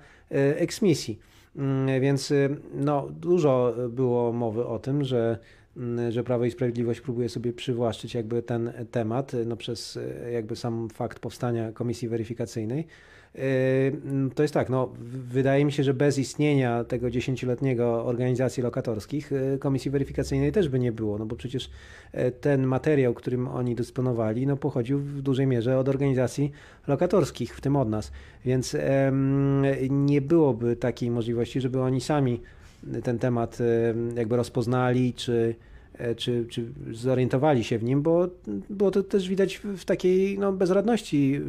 eksmisji. 0.55 1.19
Mm, 1.55 2.01
więc 2.01 2.33
no, 2.73 3.07
dużo 3.11 3.73
było 3.89 4.33
mowy 4.33 4.65
o 4.65 4.79
tym, 4.79 5.03
że 5.03 5.39
że 6.09 6.23
Prawo 6.23 6.45
i 6.45 6.51
Sprawiedliwość 6.51 7.01
próbuje 7.01 7.29
sobie 7.29 7.53
przywłaszczyć 7.53 8.13
jakby 8.13 8.41
ten 8.41 8.73
temat 8.91 9.31
no 9.45 9.55
przez 9.57 9.99
jakby 10.33 10.55
sam 10.55 10.89
fakt 10.89 11.19
powstania 11.19 11.71
komisji 11.71 12.07
weryfikacyjnej. 12.07 12.87
Yy, 13.35 13.41
to 14.35 14.41
jest 14.41 14.53
tak, 14.53 14.69
no, 14.69 14.89
wydaje 15.29 15.65
mi 15.65 15.71
się, 15.71 15.83
że 15.83 15.93
bez 15.93 16.17
istnienia 16.17 16.83
tego 16.83 17.09
dziesięcioletniego 17.09 18.05
organizacji 18.05 18.63
lokatorskich 18.63 19.31
yy, 19.31 19.57
komisji 19.57 19.91
weryfikacyjnej 19.91 20.51
też 20.51 20.69
by 20.69 20.79
nie 20.79 20.91
było, 20.91 21.17
no 21.17 21.25
bo 21.25 21.35
przecież 21.35 21.69
yy, 22.13 22.31
ten 22.31 22.67
materiał, 22.67 23.13
którym 23.13 23.47
oni 23.47 23.75
dysponowali, 23.75 24.47
no 24.47 24.57
pochodził 24.57 24.99
w 24.99 25.21
dużej 25.21 25.47
mierze 25.47 25.77
od 25.77 25.89
organizacji 25.89 26.51
lokatorskich, 26.87 27.55
w 27.55 27.61
tym 27.61 27.75
od 27.75 27.89
nas, 27.89 28.11
więc 28.45 28.77
nie 29.89 30.21
byłoby 30.21 30.75
takiej 30.75 31.11
możliwości, 31.11 31.61
żeby 31.61 31.81
oni 31.81 32.01
sami 32.01 32.41
ten 33.03 33.19
temat 33.19 33.57
jakby 34.15 34.35
rozpoznali, 34.35 35.13
czy 35.13 35.55
czy, 36.17 36.45
czy 36.49 36.65
zorientowali 36.91 37.63
się 37.63 37.77
w 37.77 37.83
nim, 37.83 38.01
bo, 38.01 38.27
bo 38.69 38.91
to 38.91 39.03
też 39.03 39.29
widać 39.29 39.55
w 39.55 39.85
takiej 39.85 40.39
no, 40.39 40.51
bezradności 40.51 41.41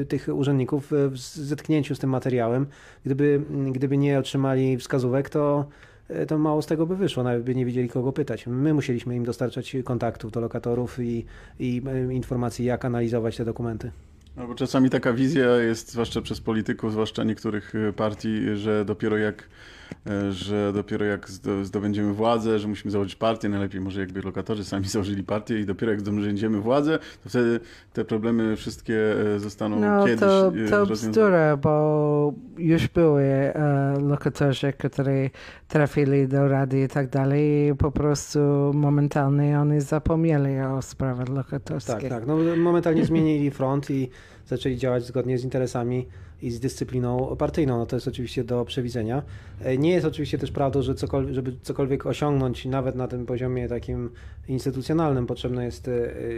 e, 0.00 0.04
tych 0.04 0.28
urzędników 0.32 0.92
w 1.10 1.18
zetknięciu 1.18 1.94
z 1.94 1.98
tym 1.98 2.10
materiałem. 2.10 2.66
Gdyby, 3.04 3.40
gdyby 3.72 3.96
nie 3.96 4.18
otrzymali 4.18 4.76
wskazówek, 4.76 5.30
to, 5.30 5.66
e, 6.08 6.26
to 6.26 6.38
mało 6.38 6.62
z 6.62 6.66
tego 6.66 6.86
by 6.86 6.96
wyszło, 6.96 7.22
nawet 7.22 7.42
by 7.42 7.54
nie 7.54 7.66
wiedzieli 7.66 7.88
kogo 7.88 8.12
pytać. 8.12 8.46
My 8.46 8.74
musieliśmy 8.74 9.16
im 9.16 9.24
dostarczać 9.24 9.76
kontaktów 9.84 10.32
do 10.32 10.40
lokatorów 10.40 10.98
i, 10.98 11.24
i 11.60 11.82
informacji, 12.10 12.64
jak 12.64 12.84
analizować 12.84 13.36
te 13.36 13.44
dokumenty. 13.44 13.90
No 14.36 14.46
bo 14.46 14.54
czasami 14.54 14.90
taka 14.90 15.12
wizja 15.12 15.56
jest, 15.56 15.92
zwłaszcza 15.92 16.22
przez 16.22 16.40
polityków, 16.40 16.92
zwłaszcza 16.92 17.24
niektórych 17.24 17.72
partii, 17.96 18.56
że 18.56 18.84
dopiero 18.84 19.16
jak 19.16 19.48
E, 19.85 19.85
że 20.30 20.72
dopiero 20.72 21.04
jak 21.04 21.30
zdobędziemy 21.62 22.12
władzę, 22.12 22.58
że 22.58 22.68
musimy 22.68 22.90
założyć 22.90 23.14
partię, 23.14 23.48
najlepiej 23.48 23.80
może 23.80 24.00
jakby 24.00 24.22
lokatorzy 24.22 24.64
sami 24.64 24.88
założyli 24.96 25.22
partię 25.22 25.60
i 25.60 25.66
dopiero 25.66 25.92
jak 25.92 26.00
zdobędziemy 26.00 26.60
władzę, 26.60 26.98
to 27.24 27.28
wtedy 27.28 27.60
te 27.92 28.04
problemy 28.04 28.56
wszystkie 28.56 28.96
e, 29.34 29.38
zostaną 29.38 29.80
no, 29.80 30.04
kiedyś 30.04 30.20
to, 30.20 30.52
e, 30.66 30.70
to 30.70 30.86
bzdura, 30.86 31.56
bo 31.56 32.34
już 32.58 32.88
były 32.88 33.22
e, 33.22 33.94
lokatorzy, 34.00 34.72
którzy 34.72 35.30
trafili 35.68 36.28
do 36.28 36.48
rady 36.48 36.82
i 36.82 36.88
tak 36.88 37.08
dalej 37.08 37.68
i 37.68 37.74
po 37.74 37.90
prostu 37.90 38.38
momentalnie 38.74 39.60
oni 39.60 39.80
zapomnieli 39.80 40.60
o 40.60 40.82
sprawach 40.82 41.28
lokatorskich. 41.28 41.94
Tak, 41.94 42.08
tak. 42.08 42.26
No, 42.26 42.36
momentalnie 42.56 43.04
zmienili 43.10 43.50
front 43.50 43.90
i 43.90 44.10
zaczęli 44.46 44.76
działać 44.76 45.04
zgodnie 45.04 45.38
z 45.38 45.44
interesami 45.44 46.06
i 46.42 46.50
z 46.50 46.60
dyscypliną 46.60 47.36
partyjną. 47.38 47.78
No 47.78 47.86
to 47.86 47.96
jest 47.96 48.08
oczywiście 48.08 48.44
do 48.44 48.64
przewidzenia. 48.64 49.22
E, 49.60 49.78
nie 49.78 49.90
jest 49.90 50.06
oczywiście 50.06 50.38
też 50.38 50.50
prawdą, 50.50 50.82
że 50.82 50.94
cokolwiek, 50.94 51.34
żeby 51.34 51.52
cokolwiek 51.62 52.06
osiągnąć, 52.06 52.64
nawet 52.64 52.94
na 52.94 53.08
tym 53.08 53.26
poziomie 53.26 53.68
takim 53.68 54.10
instytucjonalnym, 54.48 55.26
potrzebne 55.26 55.64
jest 55.64 55.88
e, 55.88 55.92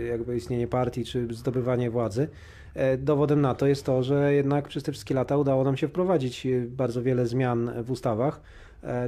jakby 0.06 0.36
istnienie 0.36 0.68
partii 0.68 1.04
czy 1.04 1.34
zdobywanie 1.34 1.90
władzy. 1.90 2.28
E, 2.74 2.98
dowodem 2.98 3.40
na 3.40 3.54
to 3.54 3.66
jest 3.66 3.84
to, 3.84 4.02
że 4.02 4.34
jednak 4.34 4.68
przez 4.68 4.82
te 4.82 4.92
wszystkie 4.92 5.14
lata 5.14 5.36
udało 5.36 5.64
nam 5.64 5.76
się 5.76 5.88
wprowadzić 5.88 6.46
bardzo 6.68 7.02
wiele 7.02 7.26
zmian 7.26 7.70
w 7.84 7.90
ustawach, 7.90 8.40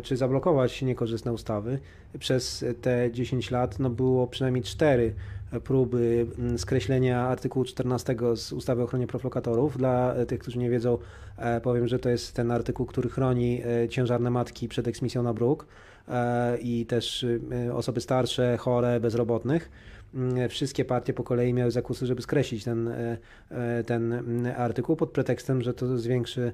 czy 0.02 0.16
zablokować 0.16 0.82
niekorzystne 0.82 1.32
ustawy. 1.32 1.78
Przez 2.18 2.64
te 2.82 3.12
10 3.12 3.50
lat 3.50 3.78
no 3.78 3.90
było 3.90 4.26
przynajmniej 4.26 4.64
cztery 4.64 5.14
próby 5.64 6.26
mm, 6.38 6.58
skreślenia 6.58 7.20
artykułu 7.20 7.64
14 7.64 8.16
z 8.34 8.52
ustawy 8.52 8.82
o 8.82 8.84
ochronie 8.84 9.06
praw 9.06 9.24
lokatorów. 9.24 9.78
Dla 9.78 10.14
e, 10.14 10.26
tych, 10.26 10.40
którzy 10.40 10.58
nie 10.58 10.70
wiedzą, 10.70 10.98
e, 11.36 11.60
powiem, 11.60 11.88
że 11.88 11.98
to 11.98 12.08
jest 12.08 12.34
ten 12.34 12.50
artykuł, 12.50 12.86
który 12.86 13.08
chroni 13.08 13.62
e, 13.84 13.88
ciężarne 13.88 14.30
matki 14.30 14.68
przed 14.68 14.88
eksmisją 14.88 15.22
na 15.22 15.34
bruk 15.34 15.66
i 16.62 16.86
też 16.86 17.26
osoby 17.72 18.00
starsze, 18.00 18.56
chore, 18.56 19.00
bezrobotnych. 19.00 19.70
Mm, 20.14 20.48
wszystkie 20.48 20.84
partie 20.84 21.12
po 21.12 21.24
kolei 21.24 21.54
miały 21.54 21.70
zakusy, 21.70 22.06
żeby 22.06 22.22
skreślić 22.22 22.64
ten, 22.64 22.88
e, 22.88 23.18
e, 23.50 23.84
ten 23.84 24.12
mm, 24.12 24.54
artykuł 24.56 24.96
pod 24.96 25.10
pretekstem, 25.10 25.62
że 25.62 25.74
to 25.74 25.98
zwiększy 25.98 26.52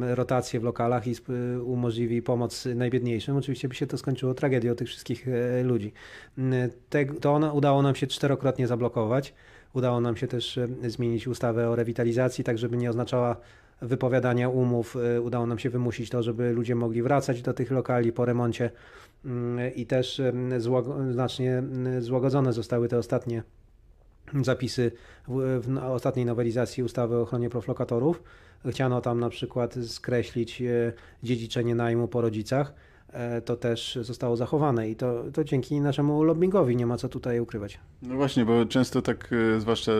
rotację 0.00 0.60
w 0.60 0.62
lokalach 0.62 1.06
i 1.06 1.14
umożliwi 1.64 2.22
pomoc 2.22 2.68
najbiedniejszym. 2.74 3.36
Oczywiście 3.36 3.68
by 3.68 3.74
się 3.74 3.86
to 3.86 3.98
skończyło 3.98 4.34
tragedią 4.34 4.74
tych 4.74 4.88
wszystkich 4.88 5.28
e, 5.28 5.62
ludzi. 5.62 5.92
Mm, 6.38 6.70
to 7.20 7.52
udało 7.54 7.82
nam 7.82 7.94
się 7.94 8.06
czterokrotnie 8.06 8.66
zablokować. 8.66 9.34
Udało 9.72 10.00
nam 10.00 10.16
się 10.16 10.26
też 10.26 10.58
zmienić 10.86 11.28
ustawę 11.28 11.68
o 11.70 11.76
rewitalizacji, 11.76 12.44
tak 12.44 12.58
żeby 12.58 12.76
nie 12.76 12.90
oznaczała 12.90 13.36
wypowiadania 13.82 14.48
umów. 14.48 14.96
Udało 15.22 15.46
nam 15.46 15.58
się 15.58 15.70
wymusić 15.70 16.10
to, 16.10 16.22
żeby 16.22 16.52
ludzie 16.52 16.74
mogli 16.74 17.02
wracać 17.02 17.42
do 17.42 17.54
tych 17.54 17.70
lokali 17.70 18.12
po 18.12 18.24
remoncie 18.24 18.70
i 19.76 19.86
też 19.86 20.22
znacznie 21.10 21.62
złagodzone 22.00 22.52
zostały 22.52 22.88
te 22.88 22.98
ostatnie 22.98 23.42
zapisy 24.42 24.92
w, 25.28 25.60
w 25.62 25.78
ostatniej 25.78 26.26
nowelizacji 26.26 26.82
ustawy 26.82 27.16
o 27.16 27.22
ochronie 27.22 27.50
praw 27.50 27.68
lokatorów. 27.68 28.22
Chciano 28.70 29.00
tam 29.00 29.20
na 29.20 29.28
przykład 29.28 29.74
skreślić 29.86 30.62
e, 30.62 30.92
dziedziczenie 31.22 31.74
najmu 31.74 32.08
po 32.08 32.20
rodzicach. 32.20 32.74
E, 33.08 33.40
to 33.40 33.56
też 33.56 33.98
zostało 34.02 34.36
zachowane 34.36 34.90
i 34.90 34.96
to, 34.96 35.24
to 35.32 35.44
dzięki 35.44 35.80
naszemu 35.80 36.22
lobbyingowi, 36.22 36.76
nie 36.76 36.86
ma 36.86 36.96
co 36.96 37.08
tutaj 37.08 37.40
ukrywać. 37.40 37.80
No 38.02 38.14
właśnie, 38.14 38.44
bo 38.44 38.66
często 38.66 39.02
tak, 39.02 39.30
e, 39.56 39.60
zwłaszcza 39.60 39.92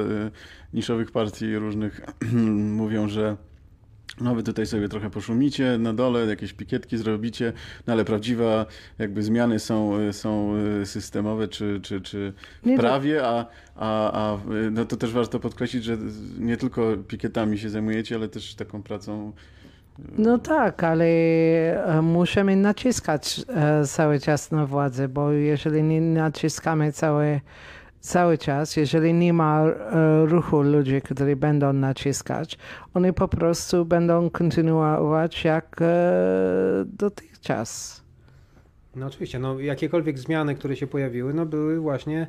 niszowych 0.73 1.11
partii 1.11 1.57
różnych 1.57 2.01
mówią, 2.83 3.09
że 3.09 3.37
no 4.21 4.35
wy 4.35 4.43
tutaj 4.43 4.67
sobie 4.67 4.89
trochę 4.89 5.11
poszumicie 5.11 5.79
na 5.79 5.93
dole, 5.93 6.27
jakieś 6.27 6.53
pikietki 6.53 6.99
zrobicie, 6.99 7.53
no 7.87 7.93
ale 7.93 8.05
prawdziwa 8.05 8.67
jakby 8.99 9.23
zmiany 9.23 9.59
są, 9.59 9.93
są 10.13 10.55
systemowe 10.85 11.49
czy, 11.49 11.81
czy, 11.83 12.01
czy 12.01 12.33
w 12.63 12.77
prawie, 12.77 13.27
a, 13.27 13.47
a, 13.77 14.13
a 14.13 14.39
no 14.71 14.85
to 14.85 14.97
też 14.97 15.13
warto 15.13 15.41
podkreślić, 15.41 15.85
że 15.85 15.99
nie 16.39 16.57
tylko 16.57 16.97
pikietami 17.09 17.59
się 17.59 17.71
zajmujecie, 17.71 18.15
ale 18.15 18.29
też 18.29 18.55
taką 18.55 18.83
pracą 18.83 19.33
no 20.19 20.39
tak, 20.39 20.85
ale 20.85 21.05
e, 21.05 22.03
musimy 22.03 22.57
naciskać 22.57 23.41
e, 23.49 23.87
cały 23.87 24.21
czas 24.21 24.51
na 24.51 24.67
władzę, 24.67 25.09
bo 25.09 25.33
jeżeli 25.33 25.83
nie 25.83 26.01
naciskamy 26.01 26.93
cały 26.93 27.41
cały 28.01 28.39
czas, 28.39 28.77
jeżeli 28.77 29.15
nie 29.15 29.33
ma 29.33 29.63
e, 29.67 30.27
ruchu 30.27 30.63
ludzi, 30.63 31.03
którzy 31.03 31.37
będą 31.37 31.73
naciskać, 31.73 32.59
oni 32.95 33.13
po 33.13 33.29
prostu 33.29 33.85
będą 33.85 34.31
kontynuować 34.31 35.45
jak 35.45 35.77
e, 35.81 35.85
dotychczas. 36.87 38.03
No 38.97 39.07
oczywiście, 39.07 39.39
no 39.39 39.61
jakiekolwiek 39.61 40.19
zmiany, 40.19 40.55
które 40.55 40.77
się 40.77 40.87
pojawiły, 40.87 41.35
no 41.35 41.47
były 41.47 41.81
właśnie 41.81 42.27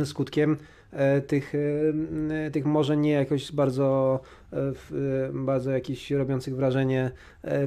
e, 0.00 0.06
skutkiem 0.06 0.56
tych, 1.26 1.52
tych 2.52 2.66
może 2.66 2.96
nie 2.96 3.10
jakoś 3.10 3.52
bardzo, 3.52 4.20
bardzo 5.32 5.70
jakichś 5.70 6.10
robiących 6.10 6.56
wrażenie 6.56 7.10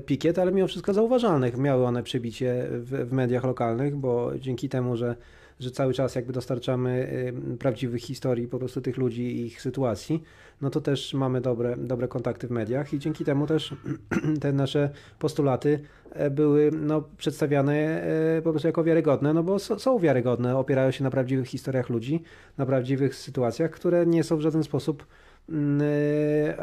pikiet, 0.05 0.39
ale 0.39 0.51
mimo 0.51 0.67
wszystko 0.67 0.93
zauważalnych. 0.93 1.57
Miały 1.57 1.85
one 1.85 2.03
przebicie 2.03 2.67
w, 2.69 3.09
w 3.09 3.11
mediach 3.11 3.43
lokalnych, 3.43 3.95
bo 3.95 4.31
dzięki 4.39 4.69
temu, 4.69 4.97
że 4.97 5.15
że 5.59 5.71
cały 5.71 5.93
czas 5.93 6.15
jakby 6.15 6.33
dostarczamy 6.33 7.11
prawdziwych 7.59 8.01
historii 8.01 8.47
po 8.47 8.59
prostu 8.59 8.81
tych 8.81 8.97
ludzi 8.97 9.21
i 9.21 9.45
ich 9.45 9.61
sytuacji, 9.61 10.23
no 10.61 10.69
to 10.69 10.81
też 10.81 11.13
mamy 11.13 11.41
dobre, 11.41 11.75
dobre 11.77 12.07
kontakty 12.07 12.47
w 12.47 12.51
mediach 12.51 12.93
i 12.93 12.99
dzięki 12.99 13.25
temu 13.25 13.47
też 13.47 13.75
te 14.41 14.53
nasze 14.53 14.89
postulaty 15.19 15.79
e, 16.11 16.29
były 16.29 16.71
no, 16.71 17.03
przedstawiane 17.17 17.73
e, 17.73 18.41
po 18.41 18.51
prostu 18.51 18.67
jako 18.67 18.83
wiarygodne, 18.83 19.33
no 19.33 19.43
bo 19.43 19.59
są 19.59 19.99
wiarygodne, 19.99 20.57
opierają 20.57 20.91
się 20.91 21.03
na 21.03 21.11
prawdziwych 21.11 21.47
historiach 21.47 21.89
ludzi, 21.89 22.23
na 22.57 22.65
prawdziwych 22.65 23.15
sytuacjach, 23.15 23.71
które 23.71 24.05
nie 24.05 24.23
są 24.23 24.37
w 24.37 24.41
żaden 24.41 24.63
sposób 24.63 25.05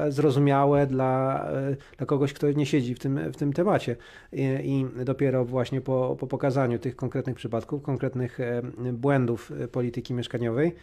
zrozumiałe 0.09 0.87
dla, 0.87 1.45
e, 1.51 1.77
dla 1.97 2.07
kogoś, 2.07 2.33
kto 2.33 2.53
nie 2.53 2.67
siedzi 2.67 2.95
w 2.95 2.99
tym, 2.99 3.33
w 3.33 3.37
tym 3.37 3.53
temacie. 3.53 3.97
I, 4.33 4.43
I, 4.43 5.05
dopiero 5.05 5.45
właśnie 5.45 5.81
po, 5.81 6.17
po 6.21 6.27
pokazaniu 6.27 6.79
tych 6.79 6.97
konkretnych 6.97 7.37
przypadków, 7.37 7.83
konkretnych 7.83 8.41
e, 8.41 8.63
błędów 8.93 9.53
polityki 9.73 10.15
mieszkaniowej 10.15 10.75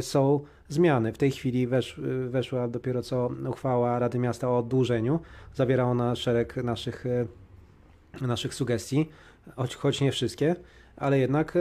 są 0.00 0.40
zmiany. 0.68 1.12
W 1.12 1.18
tej 1.18 1.30
chwili 1.30 1.66
wesz, 1.66 2.00
weszła 2.28 2.68
dopiero 2.68 3.02
co 3.02 3.30
uchwała 3.50 3.98
Rady 3.98 4.18
Miasta 4.18 4.48
o 4.48 4.58
oddłużeniu. 4.58 5.20
Zawiera 5.54 5.84
ona 5.84 6.16
szereg 6.16 6.56
naszych, 6.56 7.04
naszych 8.20 8.54
sugestii, 8.54 9.08
choć, 9.56 9.76
choć 9.76 10.00
nie 10.00 10.12
wszystkie 10.12 10.56
ale 10.96 11.18
jednak 11.18 11.56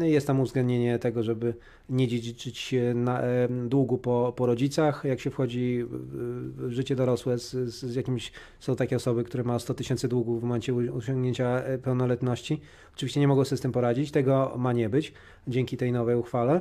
e, 0.00 0.08
jest 0.08 0.26
tam 0.26 0.40
uwzględnienie 0.40 0.98
tego, 0.98 1.22
żeby 1.22 1.54
nie 1.88 2.08
dziedziczyć 2.08 2.74
na, 2.94 3.22
e, 3.22 3.48
długu 3.68 3.98
po, 3.98 4.32
po 4.36 4.46
rodzicach, 4.46 5.04
jak 5.04 5.20
się 5.20 5.30
wchodzi 5.30 5.84
w 5.88 6.70
życie 6.70 6.96
dorosłe 6.96 7.38
z, 7.38 7.50
z 7.52 7.94
jakimś, 7.94 8.32
są 8.60 8.76
takie 8.76 8.96
osoby, 8.96 9.24
które 9.24 9.44
mają 9.44 9.58
100 9.58 9.74
tysięcy 9.74 10.08
długów 10.08 10.40
w 10.40 10.42
momencie 10.42 10.74
osiągnięcia 10.92 11.48
e, 11.48 11.78
pełnoletności. 11.78 12.60
Oczywiście 12.96 13.20
nie 13.20 13.28
mogą 13.28 13.44
sobie 13.44 13.56
z 13.56 13.60
tym 13.60 13.72
poradzić, 13.72 14.10
tego 14.10 14.54
ma 14.58 14.72
nie 14.72 14.88
być 14.88 15.12
dzięki 15.48 15.76
tej 15.76 15.92
nowej 15.92 16.16
uchwale. 16.16 16.60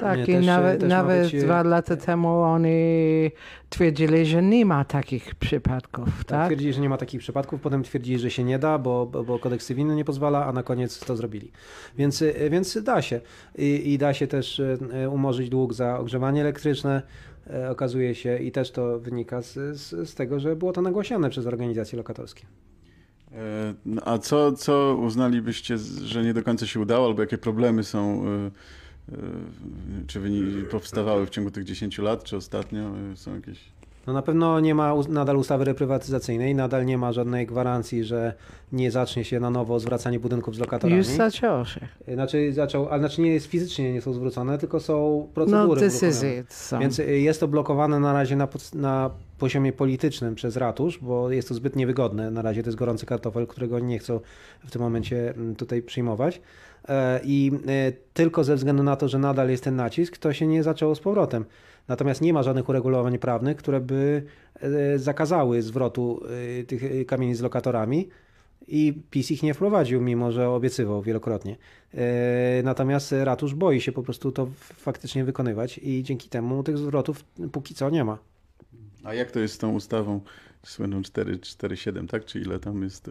Tak, 0.00 0.16
Nie, 0.16 0.22
i 0.24 0.26
też, 0.26 0.46
nawet, 0.46 0.80
też 0.80 0.88
nawet 0.88 1.22
być, 1.22 1.34
e, 1.34 1.38
dwa 1.38 1.62
lata 1.62 1.96
temu 1.96 2.28
oni 2.28 2.70
twierdzili, 3.68 4.26
że 4.26 4.42
nie 4.42 4.66
ma 4.66 4.84
takich 4.84 5.34
przypadków, 5.34 6.06
Tak, 6.06 6.26
tak? 6.26 6.46
Twierdzili, 6.46 6.72
że 6.72 6.80
nie 6.80 6.88
ma 6.88 6.96
takich 6.96 7.20
przypadków, 7.20 7.60
potem 7.60 7.82
twierdzili, 7.82 8.18
że 8.18 8.30
się 8.30 8.44
nie 8.44 8.58
da, 8.58 8.78
bo, 8.78 9.06
bo 9.06 9.24
bo 9.24 9.38
kodeks 9.38 9.66
cywilny 9.66 9.96
nie 9.96 10.04
pozwala, 10.04 10.46
a 10.46 10.52
na 10.52 10.62
koniec 10.62 11.00
to 11.00 11.16
zrobili. 11.16 11.52
Więc, 11.98 12.24
więc 12.50 12.82
da 12.82 13.02
się. 13.02 13.20
I, 13.58 13.92
I 13.92 13.98
da 13.98 14.14
się 14.14 14.26
też 14.26 14.62
umorzyć 15.10 15.48
dług 15.48 15.74
za 15.74 15.98
ogrzewanie 15.98 16.40
elektryczne. 16.40 17.02
Okazuje 17.70 18.14
się, 18.14 18.38
i 18.38 18.52
też 18.52 18.70
to 18.70 18.98
wynika 18.98 19.42
z, 19.42 19.54
z, 19.54 20.08
z 20.10 20.14
tego, 20.14 20.40
że 20.40 20.56
było 20.56 20.72
to 20.72 20.82
nagłaśniane 20.82 21.30
przez 21.30 21.46
organizacje 21.46 21.96
lokatorskie. 21.96 22.46
E, 23.32 23.74
no, 23.86 24.02
A 24.04 24.18
co, 24.18 24.52
co 24.52 24.98
uznalibyście, 25.02 25.78
że 26.04 26.22
nie 26.22 26.34
do 26.34 26.42
końca 26.42 26.66
się 26.66 26.80
udało, 26.80 27.06
albo 27.06 27.20
jakie 27.20 27.38
problemy 27.38 27.84
są, 27.84 28.24
e, 28.24 28.28
e, 28.28 28.50
czy 30.06 30.20
wyni- 30.20 30.64
powstawały 30.70 31.26
w 31.26 31.30
ciągu 31.30 31.50
tych 31.50 31.64
10 31.64 31.98
lat, 31.98 32.24
czy 32.24 32.36
ostatnio 32.36 32.80
e, 33.12 33.16
są 33.16 33.34
jakieś... 33.34 33.58
No 34.06 34.12
na 34.12 34.22
pewno 34.22 34.60
nie 34.60 34.74
ma 34.74 34.94
nadal 35.08 35.36
ustawy 35.36 35.64
reprywatyzacyjnej, 35.64 36.54
nadal 36.54 36.86
nie 36.86 36.98
ma 36.98 37.12
żadnej 37.12 37.46
gwarancji, 37.46 38.04
że 38.04 38.34
nie 38.72 38.90
zacznie 38.90 39.24
się 39.24 39.40
na 39.40 39.50
nowo 39.50 39.80
zwracanie 39.80 40.20
budynków 40.20 40.56
z 40.56 40.58
lokatorami. 40.58 40.96
Już 40.98 41.06
zaczęło 41.06 41.64
się. 41.64 41.80
Znaczy 42.14 42.52
zaczął, 42.52 42.88
ale 42.88 42.98
znaczy 42.98 43.20
nie 43.20 43.32
jest 43.32 43.46
fizycznie 43.46 43.92
nie 43.92 44.00
są 44.02 44.12
zwrócone, 44.12 44.58
tylko 44.58 44.80
są 44.80 45.18
No, 45.26 45.34
procedury. 45.34 45.62
uruchomione. 45.62 45.90
decyzje 45.92 46.44
są. 46.48 46.78
Więc 46.80 46.98
y, 46.98 47.18
jest 47.20 47.40
to 47.40 47.48
blokowane 47.48 48.00
na 48.00 48.12
razie 48.12 48.36
na, 48.36 48.48
na 48.74 49.10
poziomie 49.38 49.72
politycznym 49.72 50.34
przez 50.34 50.56
ratusz, 50.56 50.98
bo 50.98 51.30
jest 51.30 51.48
to 51.48 51.54
zbyt 51.54 51.76
niewygodne. 51.76 52.30
Na 52.30 52.42
razie 52.42 52.62
to 52.62 52.68
jest 52.68 52.78
gorący 52.78 53.06
kartofel, 53.06 53.46
którego 53.46 53.76
oni 53.76 53.86
nie 53.86 53.98
chcą 53.98 54.20
w 54.66 54.70
tym 54.70 54.82
momencie 54.82 55.34
tutaj 55.56 55.82
przyjmować. 55.82 56.40
E, 56.88 57.20
I 57.24 57.52
e, 57.68 57.92
tylko 58.14 58.44
ze 58.44 58.56
względu 58.56 58.82
na 58.82 58.96
to, 58.96 59.08
że 59.08 59.18
nadal 59.18 59.50
jest 59.50 59.64
ten 59.64 59.76
nacisk, 59.76 60.18
to 60.18 60.32
się 60.32 60.46
nie 60.46 60.62
zaczęło 60.62 60.94
z 60.94 61.00
powrotem. 61.00 61.44
Natomiast 61.88 62.20
nie 62.20 62.32
ma 62.32 62.42
żadnych 62.42 62.68
uregulowań 62.68 63.18
prawnych, 63.18 63.56
które 63.56 63.80
by 63.80 64.22
e, 64.54 64.98
zakazały 64.98 65.62
zwrotu 65.62 66.20
e, 66.60 66.64
tych 66.64 66.84
e, 66.84 67.04
kamieni 67.04 67.34
z 67.34 67.40
lokatorami. 67.40 68.08
I 68.68 69.02
PiS 69.10 69.30
ich 69.30 69.42
nie 69.42 69.54
wprowadził, 69.54 70.00
mimo 70.00 70.32
że 70.32 70.50
obiecywał 70.50 71.02
wielokrotnie. 71.02 71.56
Natomiast 72.64 73.14
ratusz 73.22 73.54
boi 73.54 73.80
się 73.80 73.92
po 73.92 74.02
prostu 74.02 74.32
to 74.32 74.48
faktycznie 74.60 75.24
wykonywać 75.24 75.80
i 75.82 76.02
dzięki 76.02 76.28
temu 76.28 76.62
tych 76.62 76.78
zwrotów 76.78 77.24
póki 77.52 77.74
co 77.74 77.90
nie 77.90 78.04
ma. 78.04 78.18
A 79.04 79.14
jak 79.14 79.30
to 79.30 79.40
jest 79.40 79.54
z 79.54 79.58
tą 79.58 79.72
ustawą 79.72 80.20
słynną 80.66 81.02
447, 81.02 82.06
tak? 82.06 82.24
Czy 82.24 82.40
ile 82.40 82.58
tam 82.58 82.82
jest? 82.82 83.10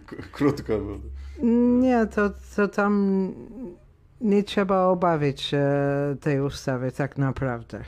Krótko, 0.32 0.78
bo... 0.78 0.98
Nie, 1.80 2.06
to, 2.06 2.30
to 2.56 2.68
tam 2.68 3.32
nie 4.22 4.42
trzeba 4.42 4.86
obawiać 4.86 5.40
się 5.40 5.66
tej 6.20 6.40
ustawy 6.40 6.92
tak 6.92 7.18
naprawdę. 7.18 7.84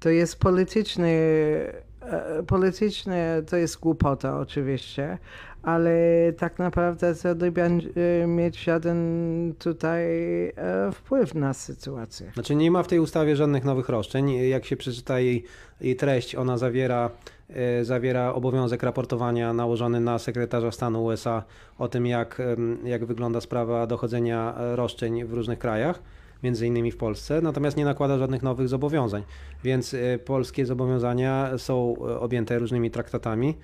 To 0.00 0.10
jest 0.10 0.40
polityczne, 0.40 1.08
e, 1.08 2.42
polityczne 2.46 3.42
to 3.50 3.56
jest 3.56 3.80
głupota 3.80 4.38
oczywiście, 4.38 5.18
ale 5.62 5.92
tak 6.38 6.58
naprawdę 6.58 7.14
to 7.14 7.34
nie 7.34 7.50
będzie 7.50 8.24
mieć 8.26 8.64
żaden 8.64 9.54
tutaj 9.58 10.04
e, 10.48 10.92
wpływ 10.92 11.34
na 11.34 11.54
sytuację. 11.54 12.30
Znaczy 12.34 12.54
nie 12.54 12.70
ma 12.70 12.82
w 12.82 12.88
tej 12.88 12.98
ustawie 12.98 13.36
żadnych 13.36 13.64
nowych 13.64 13.88
roszczeń. 13.88 14.30
Jak 14.30 14.64
się 14.64 14.76
przeczyta 14.76 15.20
jej, 15.20 15.44
jej 15.80 15.96
treść, 15.96 16.34
ona 16.34 16.58
zawiera, 16.58 17.06
e, 17.06 17.37
zawiera 17.82 18.34
obowiązek 18.34 18.82
raportowania 18.82 19.52
nałożony 19.52 20.00
na 20.00 20.18
sekretarza 20.18 20.70
stanu 20.70 21.04
USA 21.04 21.42
o 21.78 21.88
tym, 21.88 22.06
jak, 22.06 22.42
jak 22.84 23.04
wygląda 23.04 23.40
sprawa 23.40 23.86
dochodzenia 23.86 24.54
e, 24.58 24.76
roszczeń 24.76 25.24
w 25.24 25.32
różnych 25.32 25.58
krajach, 25.58 26.02
między 26.42 26.66
innymi 26.66 26.92
w 26.92 26.96
Polsce, 26.96 27.40
natomiast 27.40 27.76
nie 27.76 27.84
nakłada 27.84 28.18
żadnych 28.18 28.42
nowych 28.42 28.68
zobowiązań. 28.68 29.22
Więc 29.64 29.94
e, 29.94 30.18
polskie 30.18 30.66
zobowiązania 30.66 31.50
są 31.58 31.96
e, 31.96 32.20
objęte 32.20 32.58
różnymi 32.58 32.90
traktatami. 32.90 33.54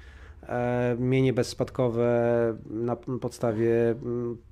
E, 0.49 0.97
Mienie 0.99 1.33
bezspadkowe 1.33 2.15
na 2.71 2.97
podstawie 2.97 3.95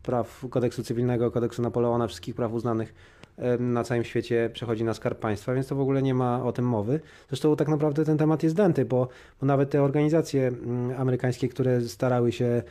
praw 0.03 0.47
kodeksu 0.51 0.83
cywilnego, 0.83 1.31
kodeksu 1.31 1.63
Napoleona, 1.63 2.07
wszystkich 2.07 2.35
praw 2.35 2.53
uznanych 2.53 2.95
e, 2.95 3.22
na 3.59 3.85
całym 3.85 4.05
świecie 4.05 4.51
przechodzi 4.53 4.85
na 4.85 4.95
skarb 4.95 5.19
państwa, 5.19 5.55
więc 5.55 5.67
to 5.67 5.77
w 5.77 5.81
ogóle 5.81 6.03
nie 6.03 6.15
ma 6.15 6.45
o 6.45 6.53
tym 6.53 6.65
mowy. 6.65 7.01
Zresztą 7.29 7.57
tak 7.57 7.69
naprawdę 7.69 8.05
ten 8.05 8.19
temat 8.19 8.43
jest 8.43 8.57
dęty, 8.57 8.85
bo, 8.85 9.09
bo 9.41 9.47
nawet 9.47 9.71
te 9.71 9.83
organizacje 9.83 10.53
amerykańskie, 10.99 11.49
które 11.49 11.81
starały 11.81 12.33
się 12.33 12.63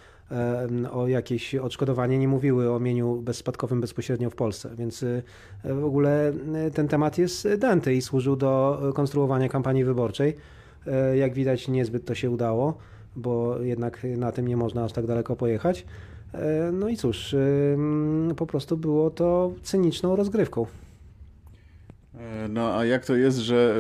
o 0.91 1.07
jakieś 1.07 1.55
odszkodowanie, 1.55 2.17
nie 2.17 2.27
mówiły 2.27 2.71
o 2.71 2.79
mieniu 2.79 3.15
bezspadkowym 3.15 3.81
bezpośrednio 3.81 4.29
w 4.29 4.35
Polsce, 4.35 4.69
więc 4.77 5.03
e, 5.03 5.21
w 5.63 5.85
ogóle 5.85 6.33
e, 6.55 6.71
ten 6.71 6.87
temat 6.87 7.17
jest 7.17 7.47
dęty 7.57 7.93
i 7.93 8.01
służył 8.01 8.35
do 8.35 8.81
konstruowania 8.95 9.49
kampanii 9.49 9.83
wyborczej. 9.83 10.35
E, 10.87 11.17
Jak 11.17 11.33
widać, 11.33 11.67
niezbyt 11.67 12.05
to 12.05 12.15
się 12.15 12.29
udało, 12.29 12.77
bo 13.15 13.59
jednak 13.59 14.03
na 14.17 14.31
tym 14.31 14.47
nie 14.47 14.57
można 14.57 14.83
aż 14.83 14.93
tak 14.93 15.05
daleko 15.05 15.35
pojechać. 15.35 15.85
E, 16.33 16.71
No 16.71 16.89
i 16.89 16.97
cóż, 16.97 17.35
po 18.35 18.47
prostu 18.47 18.77
było 18.77 19.09
to 19.09 19.53
cyniczną 19.63 20.15
rozgrywką. 20.15 20.65
E, 22.15 22.47
No 22.47 22.77
a 22.77 22.85
jak 22.85 23.05
to 23.05 23.15
jest, 23.15 23.37
że 23.37 23.75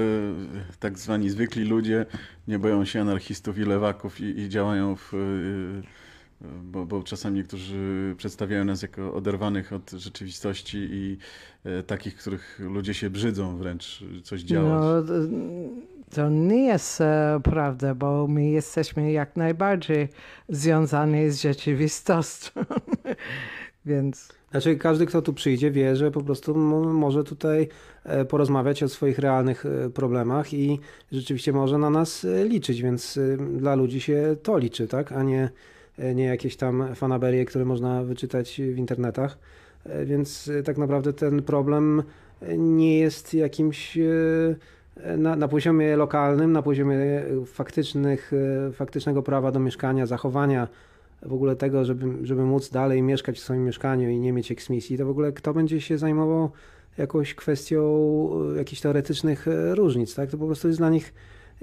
e, 0.71 0.77
tak 0.79 0.99
zwani 0.99 1.29
zwykli 1.29 1.63
ludzie 1.63 2.05
nie 2.47 2.59
boją 2.59 2.85
się 2.85 3.01
anarchistów 3.01 3.57
i 3.57 3.61
lewaków 3.61 4.19
i, 4.21 4.39
i 4.39 4.49
działają 4.49 4.95
w... 4.95 5.11
Bo, 6.63 6.85
bo 6.85 7.03
czasami 7.03 7.35
niektórzy 7.35 8.15
przedstawiają 8.17 8.65
nas 8.65 8.81
jako 8.81 9.13
oderwanych 9.13 9.73
od 9.73 9.91
rzeczywistości 9.91 10.77
i 10.91 11.17
takich, 11.87 12.15
których 12.15 12.59
ludzie 12.59 12.93
się 12.93 13.09
brzydzą 13.09 13.57
wręcz 13.57 14.03
coś 14.23 14.41
działać. 14.41 14.83
No, 15.07 15.13
to- 16.15 16.29
nie 16.29 16.65
jest 16.65 17.01
e, 17.01 17.39
prawda, 17.43 17.95
bo 17.95 18.27
my 18.27 18.49
jesteśmy 18.49 19.11
jak 19.11 19.35
najbardziej 19.35 20.07
związani 20.49 21.29
z 21.29 21.41
rzeczywistością. 21.41 22.51
Więc 23.85 24.29
Znaczy, 24.51 24.75
każdy, 24.75 25.05
kto 25.05 25.21
tu 25.21 25.33
przyjdzie, 25.33 25.71
wie, 25.71 25.95
że 25.95 26.11
po 26.11 26.21
prostu 26.23 26.55
mo- 26.55 26.93
może 26.93 27.23
tutaj 27.23 27.67
e, 28.03 28.25
porozmawiać 28.25 28.83
o 28.83 28.89
swoich 28.89 29.19
realnych 29.19 29.65
e, 29.65 29.89
problemach 29.89 30.53
i 30.53 30.79
rzeczywiście 31.11 31.53
może 31.53 31.77
na 31.77 31.89
nas 31.89 32.27
liczyć, 32.45 32.81
więc 32.81 33.19
dla 33.57 33.75
ludzi 33.75 34.01
się 34.01 34.35
to 34.43 34.57
liczy, 34.57 34.87
tak? 34.87 35.11
A 35.11 35.23
nie, 35.23 35.49
nie 36.15 36.25
jakieś 36.25 36.55
tam 36.55 36.95
fanaberie, 36.95 37.45
które 37.45 37.65
można 37.65 38.03
wyczytać 38.03 38.61
w 38.73 38.77
internetach. 38.77 39.37
Więc 40.05 40.51
tak 40.65 40.77
naprawdę 40.77 41.13
ten 41.13 41.41
problem 41.43 42.03
nie 42.57 42.99
jest 42.99 43.33
jakimś 43.33 43.97
na, 45.17 45.35
na 45.35 45.47
poziomie 45.47 45.97
lokalnym, 45.97 46.51
na 46.51 46.61
poziomie 46.61 46.95
e, 46.95 47.45
faktycznych, 47.45 48.31
e, 48.67 48.71
faktycznego 48.71 49.23
prawa 49.23 49.51
do 49.51 49.59
mieszkania, 49.59 50.05
zachowania 50.05 50.67
w 51.21 51.33
ogóle 51.33 51.55
tego, 51.55 51.85
żeby, 51.85 52.27
żeby 52.27 52.43
móc 52.43 52.69
dalej 52.69 53.01
mieszkać 53.01 53.37
w 53.37 53.43
swoim 53.43 53.65
mieszkaniu 53.65 54.09
i 54.09 54.19
nie 54.19 54.33
mieć 54.33 54.51
eksmisji, 54.51 54.97
to 54.97 55.05
w 55.05 55.09
ogóle 55.09 55.31
kto 55.31 55.53
będzie 55.53 55.81
się 55.81 55.97
zajmował 55.97 56.51
jakąś 56.97 57.35
kwestią 57.35 58.29
e, 58.53 58.57
jakichś 58.57 58.81
teoretycznych 58.81 59.45
różnic, 59.71 60.15
tak? 60.15 60.29
To 60.29 60.37
po 60.37 60.45
prostu 60.45 60.67
jest 60.67 60.79
dla 60.79 60.89
nich 60.89 61.13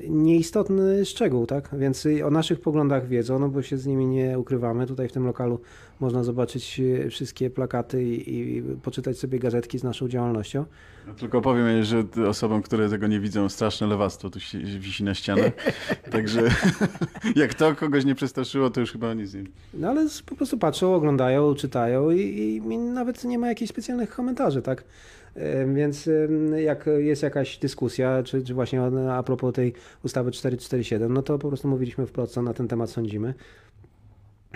nieistotny 0.09 1.05
szczegół, 1.05 1.47
tak? 1.47 1.71
Więc 1.79 2.09
o 2.25 2.31
naszych 2.31 2.61
poglądach 2.61 3.09
wiedzą, 3.09 3.39
no 3.39 3.49
bo 3.49 3.63
się 3.63 3.79
z 3.79 3.87
nimi 3.87 4.07
nie 4.07 4.39
ukrywamy. 4.39 4.87
Tutaj 4.87 5.09
w 5.09 5.13
tym 5.13 5.27
lokalu 5.27 5.61
można 6.01 6.25
zobaczyć 6.25 6.81
e, 6.81 7.11
wszystkie 7.11 7.51
plakaty 7.51 8.05
i, 8.05 8.57
i 8.57 8.63
poczytać 8.63 9.19
sobie 9.19 9.39
gazetki 9.39 9.79
z 9.79 9.85
naszą 9.85 10.09
działalnością. 10.09 10.65
No, 11.07 11.15
Tylko 11.15 11.41
powiem, 11.41 11.83
że 11.83 12.05
osobom, 12.29 12.63
które 12.63 12.89
tego 12.89 13.07
nie 13.07 13.21
widzą, 13.21 13.49
straszne 13.49 13.87
lewactwo 13.87 14.31
tu 14.31 14.41
się, 14.41 14.59
wisi 14.59 15.05
na 15.05 15.15
ścianach. 15.15 15.53
Także 16.13 16.43
jak 17.37 17.55
to 17.55 17.75
kogoś 17.75 18.05
nie 18.05 18.15
przestraszyło, 18.15 18.71
to 18.71 18.81
już 18.81 18.93
chyba 18.93 19.15
nic 19.15 19.35
nie. 19.35 19.45
No 19.75 19.89
ale 19.89 20.07
po 20.27 20.37
prostu 20.37 20.59
patrzą, 20.59 20.95
oglądają, 20.95 21.55
czytają 21.55 22.11
i, 22.11 22.21
i 22.71 22.79
nawet 22.79 23.25
nie 23.25 23.39
ma 23.39 23.49
jakichś 23.49 23.71
specjalnych 23.71 24.11
komentarzy, 24.11 24.63
tak? 24.63 24.85
Więc 25.75 26.11
jak 26.57 26.87
jest 26.99 27.23
jakaś 27.23 27.59
dyskusja, 27.59 28.23
czy, 28.23 28.43
czy 28.43 28.55
właśnie 28.55 28.83
a 29.13 29.23
propos 29.23 29.55
tej 29.55 29.73
ustawy 30.05 30.31
447, 30.31 31.13
no 31.13 31.23
to 31.23 31.39
po 31.39 31.49
prostu 31.49 31.69
mówiliśmy 31.69 32.07
wprost, 32.07 32.33
co 32.33 32.43
na 32.43 32.55
ten 32.55 32.69
temat 32.69 32.91
sądzimy. 32.91 33.35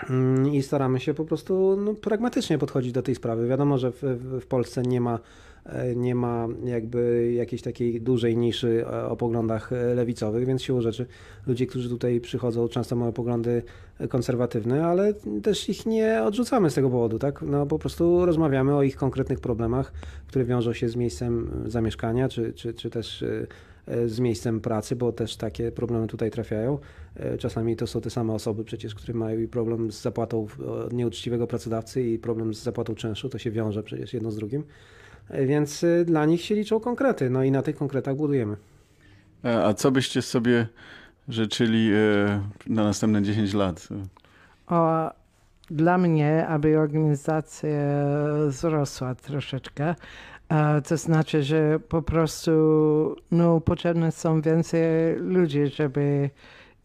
Mm, 0.09 0.53
I 0.53 0.63
staramy 0.63 0.99
się 0.99 1.13
po 1.13 1.25
prostu 1.25 1.77
no, 1.85 1.93
pragmatycznie 1.93 2.57
podchodzić 2.57 2.91
do 2.91 3.01
tej 3.01 3.15
sprawy. 3.15 3.47
Wiadomo, 3.47 3.77
że 3.77 3.91
w, 3.91 4.01
w 4.41 4.45
Polsce 4.45 4.81
nie 4.81 5.01
ma, 5.01 5.19
e, 5.65 5.95
nie 5.95 6.15
ma 6.15 6.47
jakby 6.63 7.33
jakiejś 7.33 7.61
takiej 7.61 8.01
dużej 8.01 8.37
niszy 8.37 8.85
e, 8.87 9.05
o 9.05 9.15
poglądach 9.15 9.73
e, 9.73 9.95
lewicowych, 9.95 10.45
więc 10.45 10.61
siłą 10.61 10.81
rzeczy 10.81 11.05
ludzie, 11.47 11.67
którzy 11.67 11.89
tutaj 11.89 12.21
przychodzą, 12.21 12.67
często 12.67 12.95
mają 12.95 13.11
poglądy 13.11 13.63
konserwatywne, 14.09 14.85
ale 14.85 15.13
też 15.43 15.69
ich 15.69 15.85
nie 15.85 16.23
odrzucamy 16.23 16.69
z 16.69 16.73
tego 16.73 16.89
powodu, 16.89 17.19
tak? 17.19 17.41
No 17.41 17.65
po 17.65 17.79
prostu 17.79 18.25
rozmawiamy 18.25 18.75
o 18.75 18.83
ich 18.83 18.95
konkretnych 18.95 19.39
problemach, 19.39 19.91
które 20.27 20.45
wiążą 20.45 20.73
się 20.73 20.89
z 20.89 20.95
miejscem 20.95 21.63
zamieszkania, 21.65 22.29
czy, 22.29 22.53
czy, 22.53 22.73
czy 22.73 22.89
też 22.89 23.23
z 24.05 24.19
miejscem 24.19 24.61
pracy, 24.61 24.95
bo 24.95 25.11
też 25.11 25.35
takie 25.37 25.71
problemy 25.71 26.07
tutaj 26.07 26.31
trafiają. 26.31 26.79
E, 27.15 27.37
Czasami 27.37 27.75
to 27.75 27.87
są 27.87 28.01
te 28.01 28.09
same 28.09 28.33
osoby 28.33 28.63
przecież, 28.63 28.95
które 28.95 29.13
mają 29.13 29.39
i 29.39 29.47
problem 29.47 29.91
z 29.91 30.01
zapłatą 30.01 30.47
e, 30.59 30.65
od 30.65 30.93
nieuczciwego 30.93 31.47
pracodawcy 31.47 32.03
i 32.03 32.19
problem 32.19 32.53
z 32.53 32.63
zapłatą 32.63 32.95
czynszu, 32.95 33.29
to 33.29 33.37
się 33.37 33.51
wiąże 33.51 33.83
przecież 33.83 34.13
jedno 34.13 34.31
z 34.31 34.35
drugim. 34.35 34.63
e, 35.29 35.45
więc 35.45 35.83
e, 35.83 36.05
dla 36.05 36.25
nich 36.25 36.41
się 36.41 36.55
liczą 36.55 36.79
konkrety, 36.79 37.29
no 37.29 37.43
i 37.43 37.51
na 37.51 37.61
tych 37.61 37.75
konkretach 37.75 38.15
budujemy. 38.15 38.57
A, 39.43 39.73
co 39.73 39.91
byście 39.91 40.21
sobie 40.21 40.67
życzyli 41.29 41.91
e, 41.93 42.41
na 42.67 42.83
następne 42.83 43.21
10 43.23 43.53
lat? 43.53 43.87
O, 44.67 45.09
dla 45.71 45.97
mnie, 45.97 46.47
aby 46.47 46.79
organizacja 46.79 47.69
wzrosła 48.47 49.15
troszeczkę, 49.15 49.85
e, 49.89 49.95
to 50.85 50.97
znaczy, 50.97 51.43
że 51.43 51.79
po 51.79 52.01
prostu 52.01 52.51
no, 53.31 53.61
potrzebne 53.61 54.11
są 54.11 54.41
więcej 54.41 55.15
ludzi, 55.17 55.67
żeby 55.67 56.29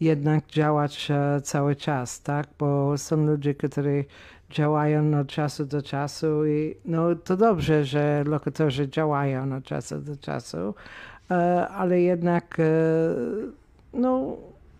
jednak 0.00 0.46
działać 0.46 1.10
e, 1.10 1.40
cały 1.40 1.76
czas, 1.76 2.22
tak? 2.22 2.46
Bo 2.58 2.98
są 2.98 3.26
ludzie, 3.26 3.54
którzy 3.54 4.04
działają 4.50 5.20
od 5.20 5.28
czasu 5.28 5.66
do 5.66 5.82
czasu 5.82 6.46
i 6.46 6.74
no 6.84 7.14
to 7.14 7.36
dobrze, 7.36 7.84
że 7.84 8.24
lokatorzy 8.26 8.88
działają 8.88 9.56
od 9.56 9.64
czasu 9.64 9.98
do 9.98 10.16
czasu, 10.16 10.74
e, 11.30 11.68
ale 11.68 12.00
jednak 12.00 12.60
e, 12.60 12.64
no, 13.92 14.36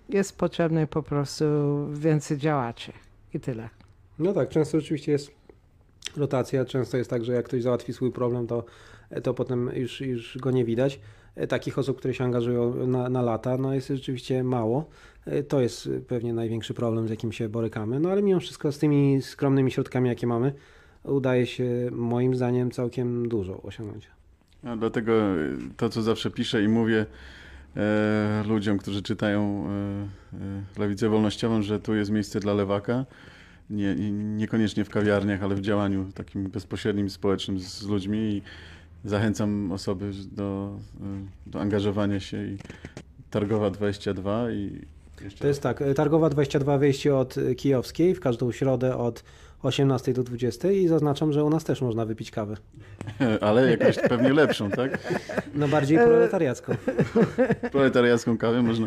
jest 0.09 0.39
potrzebny 0.39 0.87
po 0.87 1.03
prostu 1.03 1.45
więcej 1.93 2.39
działaczy 2.39 2.93
i 3.35 3.41
tyle. 3.41 3.69
No 4.19 4.33
tak, 4.33 4.49
często 4.49 4.81
rzeczywiście 4.81 5.13
jest 5.13 5.38
rotacja, 6.17 6.65
często 6.65 6.97
jest 6.97 7.11
tak, 7.11 7.25
że 7.25 7.33
jak 7.33 7.45
ktoś 7.45 7.63
załatwi 7.63 7.93
swój 7.93 8.13
problem, 8.13 8.47
to, 8.47 8.65
to 9.23 9.35
potem 9.35 9.71
już, 9.75 10.01
już 10.01 10.39
go 10.39 10.51
nie 10.51 10.65
widać. 10.65 11.01
E, 11.37 11.47
Takich 11.47 11.79
osób, 11.79 11.99
które 11.99 12.15
się 12.15 12.25
angażują 12.25 12.87
na, 12.87 13.09
na 13.09 13.23
lata, 13.23 13.57
no 13.57 13.75
jest 13.75 13.89
rzeczywiście 13.89 14.45
mało. 14.45 14.89
E, 15.27 15.43
To 15.43 15.61
jest 15.61 15.89
pewnie 16.09 16.33
największy 16.35 16.75
problem, 16.75 17.07
z 17.07 17.11
jakim 17.11 17.33
się 17.33 17.49
borykamy. 17.49 18.01
No 18.01 18.11
ale 18.11 18.23
mimo 18.23 18.41
wszystko 18.41 18.73
z 18.73 18.79
tymi 18.79 19.23
skromnymi 19.23 19.71
środkami, 19.71 20.09
jakie 20.09 20.27
mamy, 20.27 20.53
udaje 21.05 21.47
się 21.47 21.89
moim 21.93 22.35
zdaniem 22.37 22.71
całkiem 22.71 23.29
dużo 23.29 23.63
osiągnąć. 23.63 24.09
No, 24.63 24.77
dlatego 24.77 25.13
e, 25.13 25.37
to, 25.77 25.89
co 25.89 26.03
zawsze 26.03 26.31
piszę 26.31 26.63
i 26.63 26.69
mówię 26.69 27.07
e, 27.77 28.45
ludziom, 28.49 28.79
którzy 28.79 29.03
czytają 29.03 29.67
e, 29.67 30.39
e, 30.79 30.81
Lewicę 30.81 31.09
Wolnościową, 31.09 31.63
że 31.63 31.81
tu 31.81 31.95
jest 31.95 32.11
miejsce 32.11 32.41
dla 32.41 32.55
lewaka. 32.55 33.05
Nie, 33.71 33.95
niekoniecznie 34.13 34.85
w 34.85 34.91
kawiarniach, 34.91 35.43
ale 35.43 35.55
w 35.55 35.61
działaniu 35.61 36.07
takim 36.15 36.51
bezpośrednim, 36.51 37.11
społecznym 37.11 37.61
z 37.61 37.83
ludźmi 37.83 38.19
i 38.19 38.43
zachęcam 39.05 39.73
osoby 39.73 40.11
do, 40.33 40.77
do 41.47 41.61
angażowania 41.61 42.21
się 42.21 42.47
i 42.47 42.59
Targowa 43.31 43.71
22 43.71 44.51
i 44.51 44.81
To 45.39 45.47
jest 45.47 45.63
tak, 45.63 45.85
Targowa 45.97 46.31
22 46.31 46.79
wyjście 46.79 47.17
od 47.17 47.35
Kijowskiej 47.57 48.15
w 48.15 48.21
każdą 48.21 48.53
środę 48.53 48.97
od 48.97 49.25
18 49.63 50.13
do 50.13 50.23
20 50.23 50.71
i 50.71 50.89
zaznaczam, 50.89 51.33
że 51.33 51.45
u 51.45 51.51
nas 51.51 51.65
też 51.65 51.81
można 51.81 52.05
wypić 52.05 52.31
kawę. 52.31 52.57
ale 53.41 53.71
jakąś 53.71 53.97
pewnie 53.97 54.33
lepszą, 54.33 54.71
tak? 54.71 54.99
No 55.55 55.69
bardziej 55.69 55.99
proletariacką. 55.99 56.75
Proletariacką 57.73 58.39
kawę 58.39 58.63
można. 58.63 58.87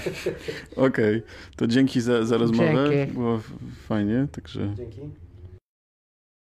Okej, 0.76 1.22
to 1.56 1.66
dzięki 1.66 2.00
za, 2.00 2.24
za 2.24 2.36
rozmowę. 2.36 2.88
Dzięki. 2.90 3.12
Było 3.12 3.40
fajnie, 3.88 4.26
także 4.32 4.74
Dzięki. 4.76 5.27